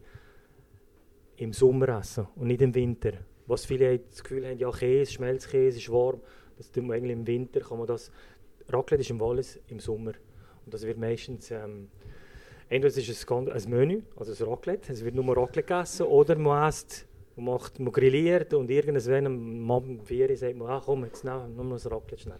[1.37, 3.13] im Sommer essen und nicht im Winter.
[3.47, 6.21] was viele das Gefühl haben, ja Käse, Schmelzkäse ist warm,
[6.57, 8.11] das tut man eigentlich im Winter, kann man das,
[8.69, 10.13] Raclette ist im Wallis im Sommer
[10.65, 11.89] und das wird meistens, ähm,
[12.69, 16.35] entweder ist es ein, ein Menü, also ein Raclette, es wird nur Raclette gegessen oder
[16.37, 17.05] man isst
[17.35, 21.03] man, macht, man grilliert und irgendwann am Abend um 4 Uhr sagt man, ah komm,
[21.05, 22.35] jetzt nehmen wir noch ein Raclette schnell.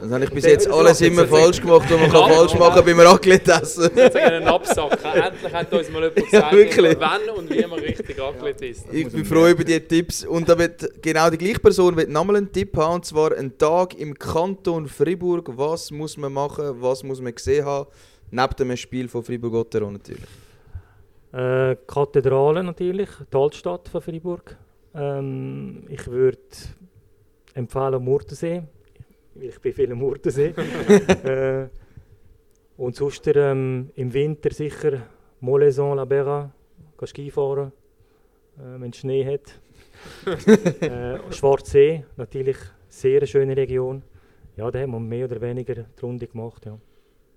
[0.00, 2.82] Das habe ich bis jetzt dann- alles immer falsch gemacht, was man kann falsch machen
[2.84, 3.90] beim Raclette essen.
[3.96, 4.98] Jetzt einen Absack.
[5.14, 6.96] Endlich hat uns mal jemand gesagt, wirklich.
[7.00, 8.84] wann und wie man richtig Raclette isst.
[8.92, 10.24] Ich bin froh über die Tipps.
[10.24, 13.56] Und da wird genau die gleiche Person wird nochmal einen Tipp haben, und zwar einen
[13.56, 15.50] Tag im Kanton Fribourg.
[15.56, 17.88] Was muss man machen, was muss man gesehen haben,
[18.30, 20.20] neben dem Spiel von Fribourg-Gotteron natürlich.
[21.34, 24.56] Äh, Kathedrale natürlich, die Altstadt von Freiburg.
[24.94, 26.38] Ähm, ich würde
[27.54, 28.62] empfehlen Murtensee,
[29.34, 30.54] weil ich bin viel am Murtensee.
[31.24, 31.66] äh,
[32.76, 35.02] und sonst ähm, im Winter sicher
[35.40, 36.52] Molaison, La Berra,
[36.98, 37.72] gehen Skifahren,
[38.56, 39.60] äh, wenn es Schnee hat.
[40.82, 42.58] äh, Schwarzsee, natürlich
[42.88, 44.02] sehr eine schöne Region.
[44.56, 46.64] Ja, da haben wir mehr oder weniger die Runde gemacht.
[46.64, 46.78] Ja.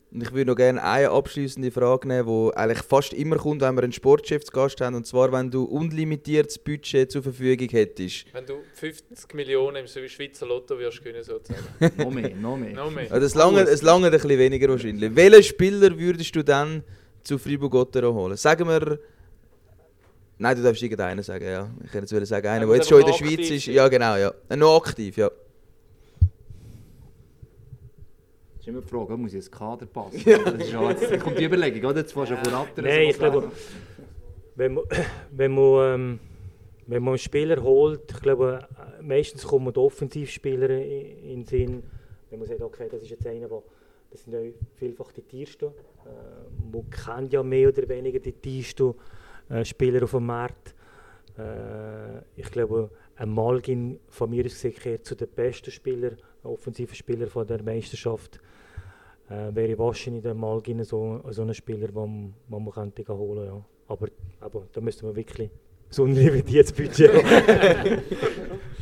[0.09, 3.75] Und ich würde noch gerne eine abschließende Frage nehmen, die eigentlich fast immer kommt, wenn
[3.75, 4.95] wir einen Sportchef zu Gast haben.
[4.95, 8.25] Und zwar, wenn du unlimitiertes Budget zur Verfügung hättest.
[8.33, 11.65] Wenn du 50 Millionen im Schweizer Lotto wirst gewinnen sozusagen.
[11.97, 13.19] noch mehr, noch mehr.
[13.19, 15.13] Das lange, es lange ein bisschen weniger wahrscheinlich.
[15.13, 16.83] Welchen Spieler würdest du dann
[17.23, 18.37] zu Fribourg-Gotteron holen?
[18.37, 18.99] Sagen wir...
[20.39, 21.69] Nein, du darfst irgendeinen sagen, ja.
[21.83, 23.65] Ich jetzt wollen sagen, einer, Er der jetzt schon in der Schweiz ist.
[23.65, 24.33] Ja, genau, ja.
[24.55, 25.29] Noch aktiv, ja.
[28.56, 30.21] Das ist immer die Frage, muss ich ins Kader passen?
[30.25, 31.99] Das ist schon, jetzt kommt die Überlegung, oder?
[31.99, 32.67] Jetzt fährst du von ab.
[32.77, 33.51] Nein, ich glaube,
[34.55, 34.83] wenn man,
[35.31, 36.19] wenn man, ähm,
[36.87, 38.67] wenn man einen Spieler holt, ich glaube,
[39.01, 41.83] meistens kommen die Offensivspieler i- in den Sinn,
[42.29, 43.61] wenn man sagt, okay, das ist jetzt einer, der,
[44.11, 44.39] das sind ja
[44.75, 45.67] vielfach die tiersten.
[45.69, 48.93] Äh, man kennt ja mehr oder weniger die tiersten
[49.49, 50.75] äh, Spieler auf dem Markt.
[51.37, 56.95] Äh, ich glaube, ein Malgin von mir aus gesehen gehört zu den besten Spielern, offensiven
[56.95, 58.39] Spieler von der Meisterschaft.
[59.29, 63.65] Äh, wäre wahrscheinlich der Malgin so, so ein Spieler, den man, man könnte holen ja.
[63.87, 64.07] Aber,
[64.39, 65.49] aber da müsste man wirklich
[65.89, 68.01] so ein limitiertes Budget haben.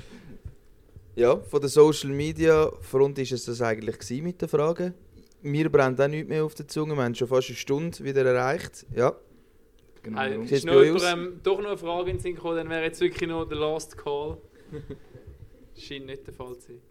[1.16, 4.94] Ja, von der Social Media Front ist es das eigentlich gewesen mit den Fragen.
[5.42, 6.94] Mir brennt auch nichts mehr auf der Zunge.
[6.94, 8.86] Wir haben schon fast eine Stunde wieder erreicht.
[8.94, 9.16] Ja.
[10.04, 10.22] Genau.
[10.42, 12.84] Sieht's ist noch jemand, ähm, doch noch eine Frage in den Sinn gekommen, dann wäre
[12.84, 14.38] jetzt wirklich noch der Last Call.
[15.78, 16.82] Scheint nicht der Fall zu sein.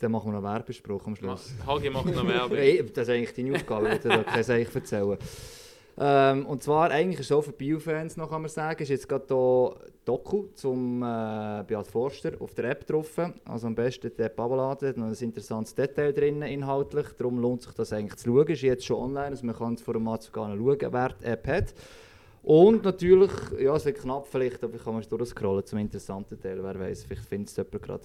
[0.00, 1.52] Dann machen wir noch Werbespruch am Schluss.
[1.66, 2.56] Hagi macht noch Werbung.
[2.94, 5.18] Das ist eigentlich deine Aufgabe, ich würde kein Seich erzählen.
[5.98, 9.06] Ähm, und zwar, eigentlich ist es so für Bio-Fans noch, kann man sagen, ist jetzt
[9.06, 9.74] gerade hier
[10.06, 13.10] Doku zum äh, Beat Forster auf der App drauf.
[13.44, 17.06] Also am besten die App abladen, da noch ein interessantes Detail drin inhaltlich.
[17.18, 18.46] Darum lohnt sich das eigentlich zu schauen.
[18.46, 21.24] Ist jetzt schon online, also man kann es vor dem Match sogar schauen, wer die
[21.26, 21.74] App hat.
[22.42, 26.62] Und natürlich, ja, es wird knapp vielleicht, aber ich kann mal durchscrollen zum interessanten Teil,
[26.62, 28.04] wer weiß, vielleicht findet es jemand gerade.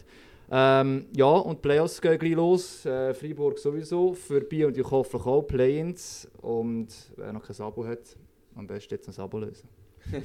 [0.51, 2.85] Ähm, ja, und die Playoffs gehen gleich los.
[2.85, 6.29] Äh, Freiburg sowieso, für Biel und ich hoffe auch Play-ins.
[6.41, 8.15] Und wer noch kein Abo hat,
[8.55, 9.67] am besten jetzt ein Abo lösen.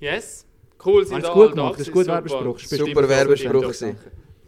[0.00, 0.46] Yes.
[0.82, 2.58] Cool, sind da gut da gemacht, das ist gut Werbespruch.
[2.58, 3.06] Super.
[3.06, 3.74] Werbespruch.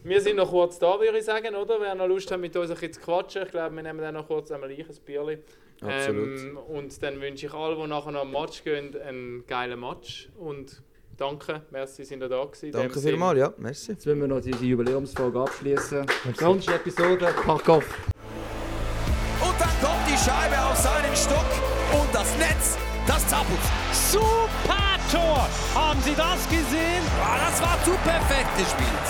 [0.02, 1.78] Wir sind noch kurz da, würde ich sagen, oder?
[1.78, 4.14] Wer noch Lust hat, mit uns ein bisschen zu quatschen, ich glaube, wir nehmen dann
[4.14, 5.38] noch kurz einmal ein Bierli.
[5.82, 6.40] Absolut.
[6.40, 10.30] Ähm, und dann wünsche ich allen, die nachher noch am Match gehen, einen geilen Match.
[10.38, 10.82] Und
[11.16, 12.72] danke, merci, sind ihr da gewesen.
[12.72, 13.52] Danke vielmals, ja.
[13.56, 13.92] Merci.
[13.92, 16.06] Jetzt wollen wir noch diese Jubiläumsfolge abschließen.
[16.38, 17.84] Sonst Episode, pack auf.
[19.40, 21.50] Und dann kommt die Scheibe auf seinen Stock
[21.92, 23.60] und das Netz, das zappelt.
[23.92, 25.46] Super Tor!
[25.74, 27.04] Haben Sie das gesehen?
[27.20, 29.08] Ah, das war zu perfekt gespielt.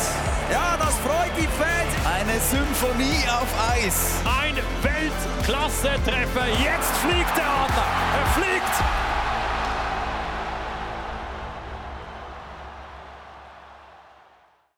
[0.50, 1.92] Ja, das freut die Fans.
[2.04, 4.20] Eine Symphonie auf Eis.
[4.26, 6.48] Ein Weltklasse-Treffer.
[6.58, 7.86] Jetzt fliegt der Adler.
[8.18, 9.11] Er fliegt